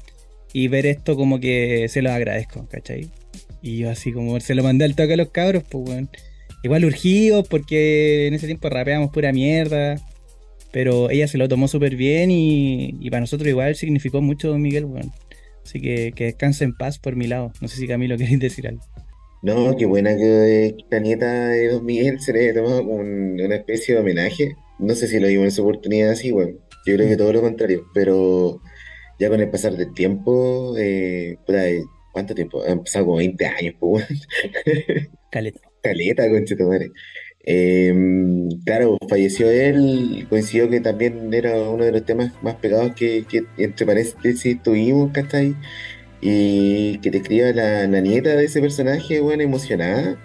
[0.53, 3.11] y ver esto como que se los agradezco, ¿cachai?
[3.62, 6.11] Y yo así como se lo mandé al toque a los cabros, pues, weón.
[6.62, 10.01] Igual urgidos, porque en ese tiempo rapeábamos pura mierda,
[10.72, 14.85] pero ella se lo tomó súper bien y, para nosotros igual significó mucho Don Miguel,
[14.87, 15.12] weón.
[15.64, 17.53] Así que que descanse en paz por mi lado.
[17.61, 18.83] No sé si Camilo queréis decir algo.
[19.43, 23.39] No, qué buena que la nieta de Don Miguel se le haya tomado como un-
[23.41, 24.57] una especie de homenaje.
[24.79, 26.59] No sé si lo vimos en su oportunidad así, weón.
[26.87, 28.61] Yo creo que todo lo contrario, pero
[29.18, 32.62] ya con el pasar del tiempo, eh, eh, ¿cuánto tiempo?
[32.66, 35.09] Han pasado como 20 años, pues, weón.
[35.31, 35.61] Caleta.
[35.83, 36.91] Caleta, concha tu madre.
[37.47, 37.93] Eh,
[38.64, 43.45] claro, falleció él, coincidió que también era uno de los temas más pegados que, que
[43.59, 45.55] entre paréntesis tuvimos, ¿cachai?
[46.22, 50.18] Y que te escriba la, la nieta de ese personaje, bueno, emocionada.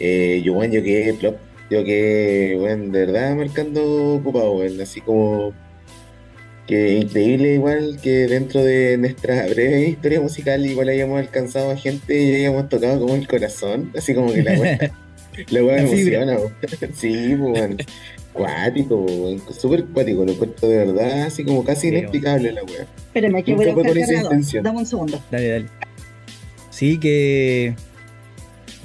[0.00, 1.36] Eh, yo, bueno, yo quedé plop,
[1.70, 5.52] yo quedé, bueno, de verdad marcando ocupado, bueno, así como
[6.66, 12.22] que increíble igual que dentro de nuestra breve historia musical igual hayamos alcanzado a gente
[12.22, 14.78] y hayamos tocado como el corazón, así como que la wea,
[15.36, 15.78] la fibra.
[15.80, 16.52] emociona, weón.
[16.94, 17.76] sí, pues, weón.
[18.32, 22.86] cuático, weón, súper cuático, lo encuentro de verdad, así como casi inexplicable la wea.
[23.06, 24.62] Espérame, que Nunca voy a buscar.
[24.62, 25.22] Dame un segundo.
[25.30, 25.66] Dale, dale.
[26.70, 27.74] Sí, que.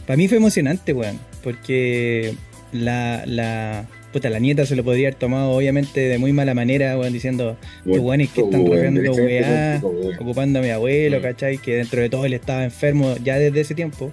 [0.08, 1.20] Para mí fue emocionante, weón.
[1.44, 2.36] Porque
[2.74, 3.88] la, la.
[4.12, 7.58] Puta, la nieta se lo podría haber tomado, obviamente, de muy mala manera, weón, diciendo,
[7.84, 9.82] Qué weones que están derechamente weá,
[10.20, 11.22] ocupando a mi abuelo.
[11.22, 11.58] ¿cachai?
[11.58, 14.12] Que dentro de todo él estaba enfermo ya desde ese tiempo.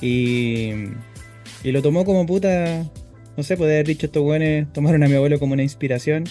[0.00, 0.70] Y.
[1.64, 2.84] Y lo tomó como puta.
[3.36, 6.24] No sé, puede haber dicho estos weones, tomaron a mi abuelo como una inspiración.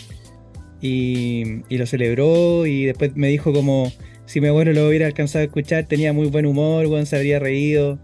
[0.82, 3.92] Y, y lo celebró y después me dijo como
[4.26, 7.40] si mi abuelo lo hubiera alcanzado a escuchar, tenía muy buen humor, weón, se habría
[7.40, 8.00] reído.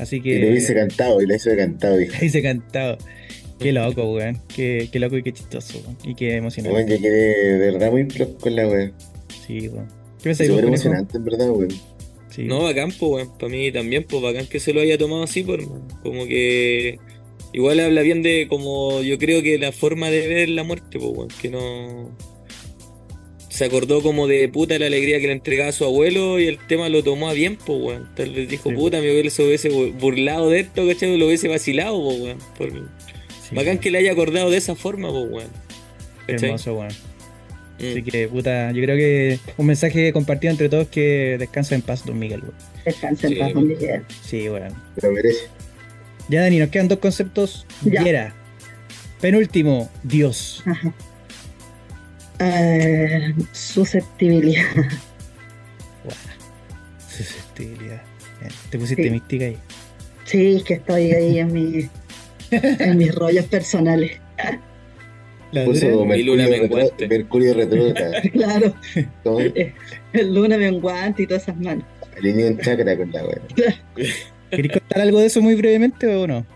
[0.00, 0.30] Así que...
[0.30, 2.14] Y le hubiese cantado, y le hubiese cantado, dijo.
[2.18, 2.96] Ahí se cantado.
[3.58, 4.40] Qué loco, weón.
[4.48, 5.98] Qué, qué loco y qué chistoso, weón.
[6.02, 6.74] Y qué emocionante.
[6.74, 8.90] Weón, yo quedé de verdad muy plop con la wea.
[9.46, 9.86] Sí, weón.
[10.18, 11.68] ¿Qué pensáis Súper emocionante, en verdad, weón.
[12.30, 12.44] Sí.
[12.44, 13.38] No, bacán, pues, weón.
[13.38, 15.60] Para mí también, pues, bacán que se lo haya tomado así, por
[16.02, 16.98] Como que.
[17.52, 21.10] Igual habla bien de como yo creo que la forma de ver la muerte, pues,
[21.14, 21.28] weón.
[21.42, 22.16] Que no.
[23.60, 26.56] Se acordó como de puta la alegría que le entregaba a su abuelo y el
[26.56, 28.08] tema lo tomó a bien, pues, weón.
[28.16, 31.18] Tal vez dijo, Sí, puta, mi abuelo se hubiese bu- burlado de esto, ¿cachai?
[31.18, 32.38] Lo hubiese vacilado, pues, weón.
[32.56, 35.48] Por- Sí, Bacán que le haya acordado de esa forma, pues, weón.
[36.26, 36.88] Hermoso, weón.
[37.80, 37.90] Mm.
[37.90, 42.06] Así que, puta, yo creo que un mensaje compartido entre todos que descansa en paz,
[42.06, 42.54] don Miguel, weón.
[42.86, 43.38] Descansa en Sí.
[43.40, 44.02] paz, don Miguel.
[44.24, 44.72] Sí, weón.
[45.02, 45.40] Lo merece.
[46.30, 47.66] Ya, Dani, nos quedan dos conceptos.
[47.84, 48.02] Ya.
[48.04, 48.34] Yera.
[49.20, 50.62] Penúltimo, Dios.
[50.64, 50.94] Ajá.
[52.40, 54.64] Eh, susceptibilidad.
[57.08, 58.02] Susceptibilidad.
[58.42, 59.10] Eh, Te pusiste Sí.
[59.10, 59.58] mística ahí.
[60.24, 61.88] Sí, es que estoy ahí en, mi,
[62.50, 64.12] en mis rollos personales.
[65.52, 67.08] La Puso Mercurio, retro.
[67.08, 68.12] Mercurio retrógrado.
[68.32, 68.74] Claro,
[69.24, 71.84] Como el luna menguante y todas esas manos.
[72.16, 73.40] alineó un chakra con la wea.
[74.50, 76.46] ¿Queréis contar algo de eso muy brevemente o no?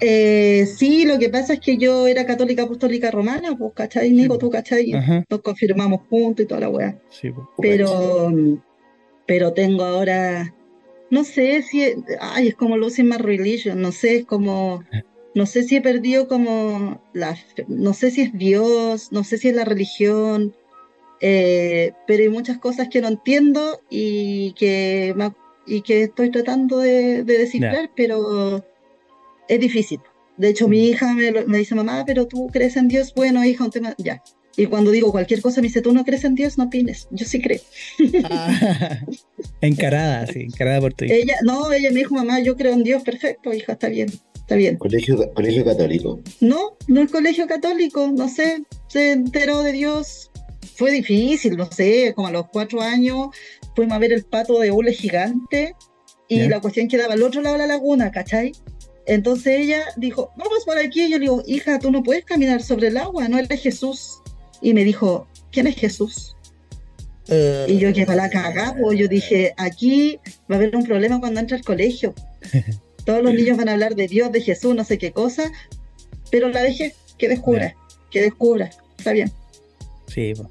[0.00, 4.38] Eh, sí, lo que pasa es que yo era católica apostólica romana, pues, ¿cachai, Nico?
[4.38, 4.92] ¿Tú, cachai?
[4.94, 5.24] Ajá.
[5.28, 6.98] Nos confirmamos juntos y toda la weá.
[7.10, 7.46] Sí, pues.
[7.58, 8.32] Pero,
[9.26, 10.54] pero tengo ahora,
[11.10, 11.84] no sé si,
[12.20, 14.82] ay, es como losing my religion, no sé, es como,
[15.34, 17.36] no sé si he perdido como, la,
[17.68, 20.54] no sé si es Dios, no sé si es la religión,
[21.20, 25.14] eh, pero hay muchas cosas que no entiendo y que,
[25.66, 28.64] y que estoy tratando de, de descifrar, pero
[29.50, 30.00] es difícil.
[30.36, 30.84] De hecho, mi mm.
[30.84, 33.12] hija me, me, dice, mamá, pero tú crees en Dios.
[33.14, 34.22] Bueno, hija, un tema, ya.
[34.56, 37.08] Y cuando digo cualquier cosa, me dice, tú no crees en Dios, no opines.
[37.10, 37.60] Yo sí creo.
[38.24, 39.00] Ah,
[39.60, 41.14] encarada, sí, encarada por tu hija.
[41.14, 44.56] Ella, no, ella me dijo, mamá, yo creo en Dios, perfecto, hija, está bien, está
[44.56, 44.76] bien.
[44.76, 46.20] ¿Colegio, colegio católico?
[46.40, 50.30] No, no es colegio católico, no sé, se enteró de Dios.
[50.74, 53.28] Fue difícil, no sé, como a los cuatro años
[53.74, 55.74] fuimos a ver el pato de hule gigante
[56.28, 58.52] y la cuestión quedaba al otro lado de la laguna, ¿cachai?
[59.06, 61.02] Entonces ella dijo, vamos por aquí.
[61.02, 64.20] Y yo le digo, hija, tú no puedes caminar sobre el agua, no eres Jesús.
[64.60, 66.36] Y me dijo, ¿quién es Jesús?
[67.68, 70.18] y yo que para la cagada, pues yo dije, aquí
[70.50, 72.12] va a haber un problema cuando entre al colegio.
[73.04, 75.50] Todos los niños van a hablar de Dios, de Jesús, no sé qué cosa,
[76.30, 77.76] pero la dejé, que descubra,
[78.10, 79.30] que descubra, está bien.
[80.08, 80.48] Sí, pues.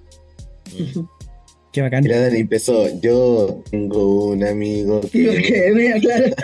[1.71, 2.03] Qué bacán.
[2.03, 5.41] Y la Dani empezó, yo tengo un amigo que...
[5.41, 6.35] que me claro,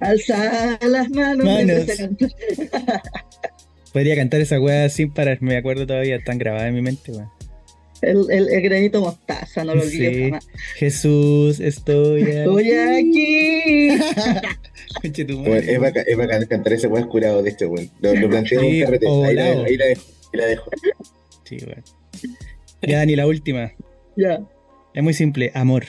[0.00, 1.44] alza las manos.
[1.44, 1.86] manos.
[3.92, 7.30] Podría cantar esa weá sin parar, me acuerdo todavía, tan grabada en mi mente, weá.
[8.02, 10.22] El, el, el, granito mostaza, no lo olvides sí.
[10.22, 10.48] jamás.
[10.76, 12.38] Jesús, estoy aquí.
[12.38, 12.70] Estoy
[15.02, 15.24] aquí.
[15.44, 17.90] bueno, es, bacán, es bacán cantar ese weá curado de este weón.
[18.00, 19.06] Lo, lo planteo en un carrete.
[19.06, 20.02] Ahí la, ahí la dejo.
[20.32, 20.70] Ahí la dejo.
[21.44, 21.84] Sí, weón.
[22.80, 23.70] Ya, Dani, la última.
[24.16, 24.40] Ya.
[24.94, 25.84] Es muy simple, amor.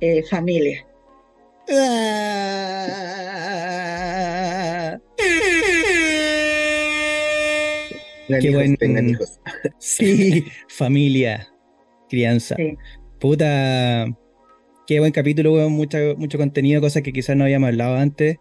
[0.00, 0.86] Eh, familia.
[1.70, 2.92] Ah.
[8.40, 8.76] Qué buen.
[8.76, 9.40] Tengan hijos.
[9.78, 11.48] Sí, familia,
[12.08, 12.56] crianza.
[12.56, 12.76] Sí.
[13.20, 14.06] Puta.
[14.86, 15.72] Qué buen capítulo, weón.
[15.72, 18.38] Mucho, mucho contenido, cosas que quizás no habíamos hablado antes.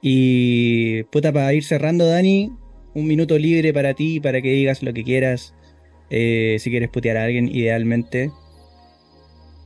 [0.00, 2.52] Y puta, para ir cerrando, Dani,
[2.94, 5.54] un minuto libre para ti, para que digas lo que quieras.
[6.14, 8.30] Eh, si quieres putear a alguien, idealmente.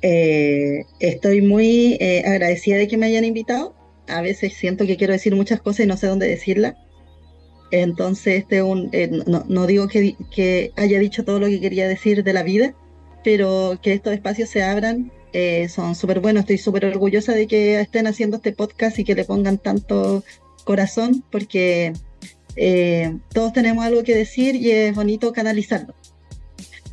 [0.00, 3.74] Eh, estoy muy eh, agradecida de que me hayan invitado.
[4.06, 6.74] A veces siento que quiero decir muchas cosas y no sé dónde decirlas.
[7.72, 11.88] Entonces, este un, eh, no, no, digo que, que, haya dicho todo lo que quería
[11.88, 12.76] decir de la vida,
[13.24, 16.42] pero que estos espacios se abran eh, son súper buenos.
[16.42, 20.22] Estoy súper orgullosa de que estén haciendo este podcast y que le pongan tanto
[20.64, 21.92] corazón, porque
[22.54, 25.94] eh, todos tenemos algo que decir y es bonito canalizarlo.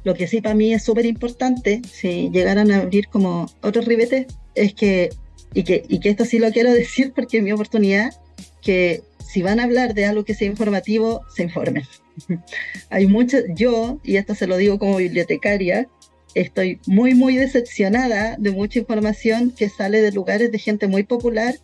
[0.03, 4.27] Lo que sí para mí es súper importante, si llegaran a abrir como otros ribetes,
[4.55, 5.09] es que
[5.53, 8.13] y, que, y que esto sí lo quiero decir porque es mi oportunidad,
[8.61, 11.83] que si van a hablar de algo que sea informativo, se informen.
[12.89, 15.87] Hay mucho, yo, y esto se lo digo como bibliotecaria,
[16.35, 21.55] estoy muy, muy decepcionada de mucha información que sale de lugares de gente muy popular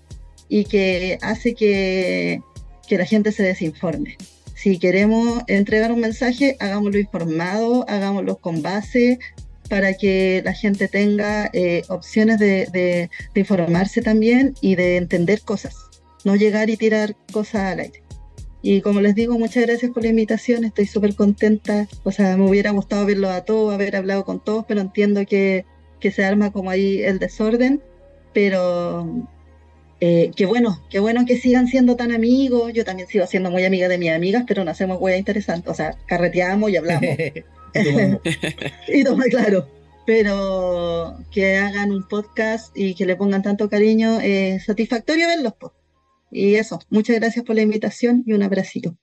[0.48, 2.42] y que hace que,
[2.88, 4.18] que la gente se desinforme.
[4.62, 9.18] Si queremos entregar un mensaje, hagámoslo informado, hagámoslo con base,
[9.70, 15.43] para que la gente tenga eh, opciones de, de, de, informarse también y de entender
[15.43, 15.78] cosas,
[16.26, 18.03] no llegar y tirar cosas al aire.
[18.62, 22.45] Y como les digo, muchas gracias por la invitación, estoy súper contenta, o sea, me
[22.45, 25.64] hubiera gustado verlo a todos, haber hablado con todos, pero entiendo que,
[26.01, 27.82] que se arma como ahí el desorden,
[28.34, 29.26] pero
[30.02, 33.66] eh, qué bueno, qué bueno que sigan siendo tan amigos, yo también sigo siendo muy
[33.66, 37.10] amiga de mis amigas, pero no hacemos hueá interesante, o sea, carreteamos y hablamos.
[38.88, 39.68] y toma claro.
[40.06, 45.53] Pero que hagan un podcast y que le pongan tanto cariño, es satisfactorio verlos.
[45.53, 45.73] Po.
[46.32, 48.98] Y eso, muchas gracias por la invitación y un abracito.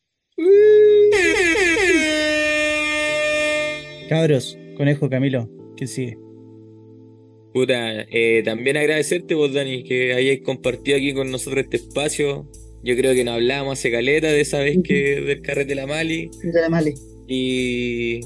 [4.09, 6.26] Cabros, conejo, Camilo, ¿quién sigue?
[7.57, 12.47] Puta, eh, también agradecerte vos, Dani, que hayáis compartido aquí con nosotros este espacio.
[12.85, 15.87] Yo creo que nos hablábamos hace caleta de esa vez que del carrete de la
[15.87, 16.29] Mali.
[16.43, 16.93] De la Mali.
[17.27, 18.21] Y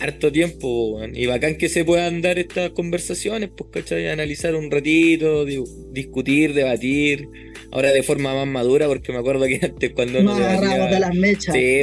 [0.00, 4.10] harto tiempo, y bacán que se puedan dar estas conversaciones, pues, ¿cachai?
[4.10, 7.26] Analizar un ratito, di discutir, debatir,
[7.72, 11.14] ahora de forma más madura, porque me acuerdo que antes cuando no agarramos de las
[11.14, 11.54] mechas.
[11.54, 11.80] Sí,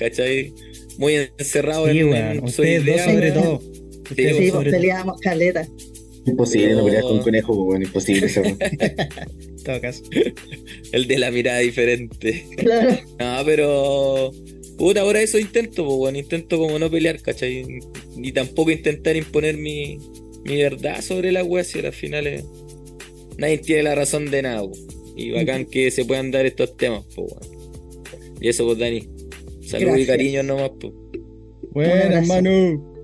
[0.00, 0.52] ¿cachai?
[0.98, 3.60] Muy encerrado sí, en, bueno, en ustedes dos sobre todo.
[4.10, 5.64] Ustedes sí, pues peleábamos caleta.
[6.26, 8.42] Imposible no pelear con un conejo, bueno, imposible eso.
[9.64, 10.02] todo caso.
[10.92, 12.46] El de la mirada diferente.
[12.56, 12.96] Claro.
[13.18, 14.32] No, pero
[14.76, 17.64] Puta, ahora eso intento, pues, bueno, intento como no pelear, ¿cachai?
[18.16, 19.98] Ni tampoco intentar imponer mi,
[20.44, 22.44] mi verdad sobre la wea, si al final es...
[23.38, 24.84] nadie tiene la razón de nada, pues.
[25.16, 28.34] Y bacán que se puedan dar estos temas, pues, bueno.
[28.40, 29.08] Y eso, pues, Dani.
[29.62, 30.92] Salud y cariño nomás, pues.
[31.70, 32.94] Bueno, hermano.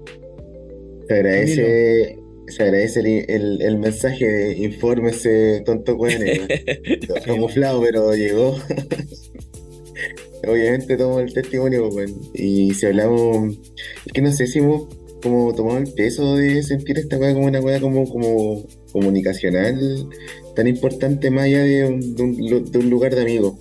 [1.07, 2.19] Se agradece,
[2.51, 6.23] se agradece el, el, el mensaje de infórmese, tonto weón.
[7.25, 8.57] camuflado, pero llegó.
[10.49, 12.15] Obviamente tomo el testimonio, weón.
[12.35, 13.59] Y si hablamos,
[14.07, 14.89] es que no sé si hemos
[15.23, 20.09] como tomado el peso de sentir esta weá como una weá como, como comunicacional
[20.57, 23.55] tan importante más allá de un, de un, de un lugar de amigos.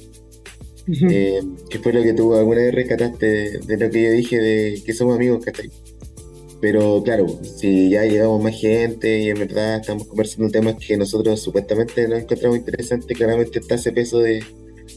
[1.07, 1.39] Eh,
[1.69, 4.81] que fue lo que tú alguna vez rescataste de, de, lo que yo dije de
[4.83, 5.69] que somos amigos, ¿cachai?
[6.61, 11.39] Pero claro, si ya llegamos más gente y en verdad estamos conversando temas que nosotros
[11.39, 14.43] supuestamente nos encontramos interesantes, claramente está ese peso de,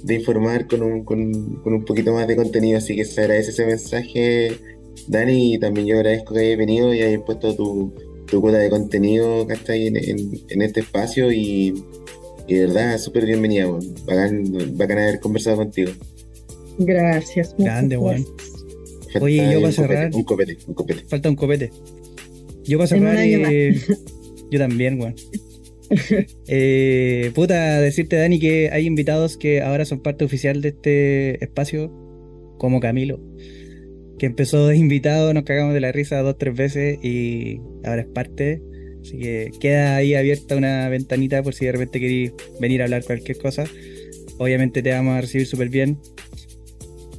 [0.02, 1.32] de informar con un, con,
[1.62, 4.52] con, un poquito más de contenido, así que se agradece ese mensaje,
[5.06, 7.92] Dani, y también yo agradezco que hayas venido y hayas puesto tu,
[8.26, 11.74] tu cuota de contenido que está ahí en, en, en este espacio y,
[12.48, 13.66] y de verdad, súper bienvenida,
[14.04, 15.92] bacán, bacán haber conversado contigo.
[16.78, 17.54] Gracias.
[17.56, 17.96] Grande,
[19.20, 20.10] Oye, yo para cerrar.
[20.14, 21.04] un copete, un copete.
[21.08, 21.70] Falta un copete.
[22.64, 23.16] Yo para cerrar.
[23.18, 23.74] Eh,
[24.50, 25.14] yo también, weón.
[26.48, 31.90] eh, puta, decirte, Dani, que hay invitados que ahora son parte oficial de este espacio,
[32.58, 33.20] como Camilo,
[34.18, 38.08] que empezó de invitado, nos cagamos de la risa dos, tres veces y ahora es
[38.08, 38.62] parte.
[39.02, 43.04] Así que queda ahí abierta una ventanita por si de repente queréis venir a hablar
[43.04, 43.64] cualquier cosa.
[44.38, 45.98] Obviamente te vamos a recibir súper bien.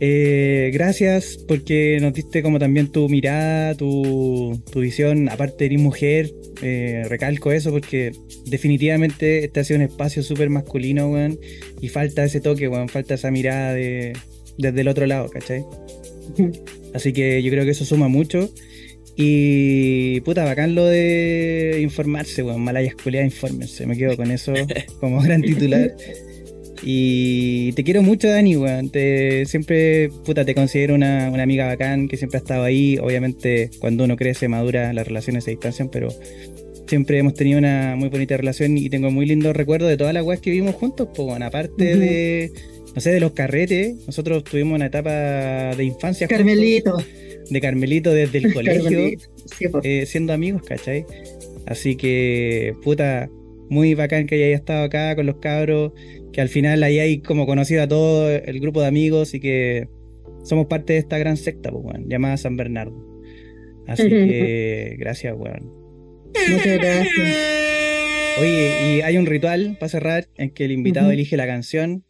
[0.05, 5.30] Eh, gracias porque nos diste como también tu mirada, tu, tu visión.
[5.30, 6.30] Aparte eres mujer,
[6.61, 8.11] eh, recalco eso porque
[8.45, 11.39] definitivamente este ha sido un espacio súper masculino, weón.
[11.80, 12.89] Y falta ese toque, weón.
[12.89, 14.11] Falta esa mirada de,
[14.57, 15.63] desde el otro lado, ¿cachai?
[16.93, 18.49] Así que yo creo que eso suma mucho.
[19.15, 22.61] Y puta, bacán lo de informarse, weón.
[22.61, 23.85] Malayas culiadas, infórmense.
[23.85, 24.51] Me quedo con eso
[24.99, 25.95] como gran titular.
[26.85, 28.89] Y te quiero mucho, Dani, weón.
[28.89, 32.97] Te, siempre, puta, te considero una, una, amiga bacán que siempre ha estado ahí.
[33.01, 36.10] Obviamente, cuando uno crece, madura, las relaciones se distancian, pero
[36.88, 40.23] siempre hemos tenido una muy bonita relación y tengo muy lindos recuerdos de todas las
[40.23, 41.99] weas que vivimos juntos, pues, bueno, aparte uh -huh.
[41.99, 42.51] de,
[42.95, 43.95] no sé, de los carretes.
[44.05, 46.27] Nosotros tuvimos una etapa de infancia.
[46.27, 46.91] Carmelito.
[46.91, 49.19] Juntos, de Carmelito desde el colegio,
[49.57, 51.05] sí, eh, siendo amigos, ¿cachai?
[51.65, 53.30] Así que, puta,
[53.69, 55.93] muy bacán que hayáis estado acá con los cabros,
[56.34, 59.88] que al final hayáis como conocido a todo el grupo de amigos y que
[60.43, 62.95] somos parte de esta gran secta, pues, weón, llamada San Bernardo.
[63.88, 65.72] Así que, gracias, weón.
[66.49, 67.38] Muchas gracias.
[68.39, 71.14] Oye, y hay un ritual para cerrar en que el invitado uh -huh.
[71.14, 72.03] elige la canción.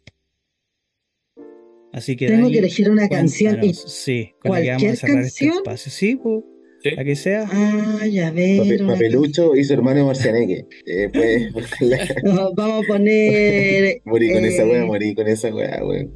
[1.92, 2.26] Así que.
[2.26, 3.62] Tengo Dani, que elegir una canción.
[3.62, 5.50] Y sí, con la que vamos a cerrar canción?
[5.50, 5.92] este espacio.
[5.92, 6.42] Sí, pues.
[6.84, 6.90] ¿Sí?
[6.90, 7.48] La que sea.
[7.50, 8.58] Ah, ya ver.
[8.58, 10.66] Papel, papelucho y su hermano Marcianeque.
[10.84, 11.70] Eh, pues,
[12.24, 14.02] no, vamos a poner.
[14.04, 14.48] morí con eh...
[14.48, 16.12] esa wea, morí con esa wea, weón.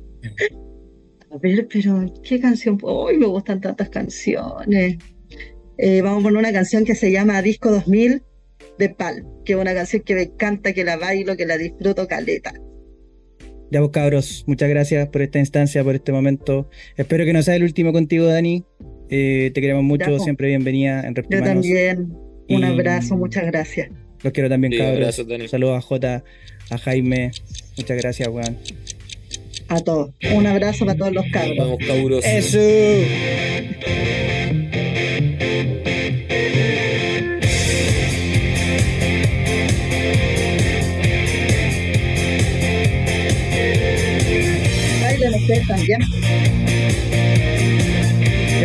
[1.31, 2.79] A ver, pero ¿qué canción?
[2.83, 4.99] Hoy me gustan tantas canciones.
[5.79, 8.23] Eh, vamos a poner una canción que se llama Disco 2000
[8.79, 12.07] de Pal, que es una canción que me encanta, que la bailo, que la disfruto
[12.07, 12.53] caleta.
[13.71, 16.69] Ya vos cabros, muchas gracias por esta instancia, por este momento.
[16.97, 18.65] Espero que no sea el último contigo, Dani.
[19.11, 21.67] Eh, te queremos mucho, ya, siempre bienvenida en Reptimanos.
[21.67, 22.13] Yo también.
[22.49, 22.65] Un y...
[22.65, 23.91] abrazo, muchas gracias.
[24.23, 25.19] Los quiero también, sí, cabros.
[25.19, 26.25] Abrazo, Saludos a Jota,
[26.71, 27.31] a Jaime.
[27.77, 28.59] Muchas gracias, weón.
[29.69, 30.11] A todos.
[30.35, 31.57] Un abrazo para todos los cabros.
[31.59, 32.25] Vamos, cabros.
[32.25, 32.59] Eso.
[45.03, 46.01] Bailen ustedes también.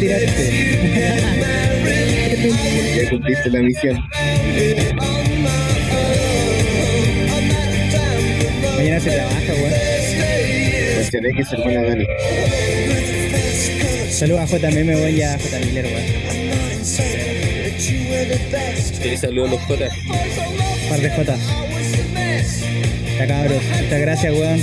[0.00, 0.16] Ya
[3.10, 3.98] cumpliste la misión.
[8.76, 9.72] Mañana se trabaja, weón.
[10.96, 12.06] Mencioné que es hermana Dani.
[14.10, 15.58] Saludos a JMM, weón, y a J.
[15.66, 16.04] Miller, weón.
[19.02, 19.88] Sí, saludos a los J.
[20.88, 21.36] Par de J.
[23.18, 24.62] Ya cabros, muchas gracias, weón.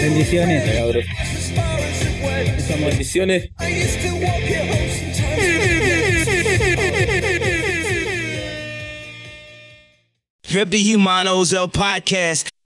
[0.00, 0.64] Bendiciones.
[0.64, 1.25] Ya.
[2.76, 2.90] Mucho amor.
[2.90, 3.50] Bendiciones.
[10.48, 12.45] Rip the Humanos El Podcast.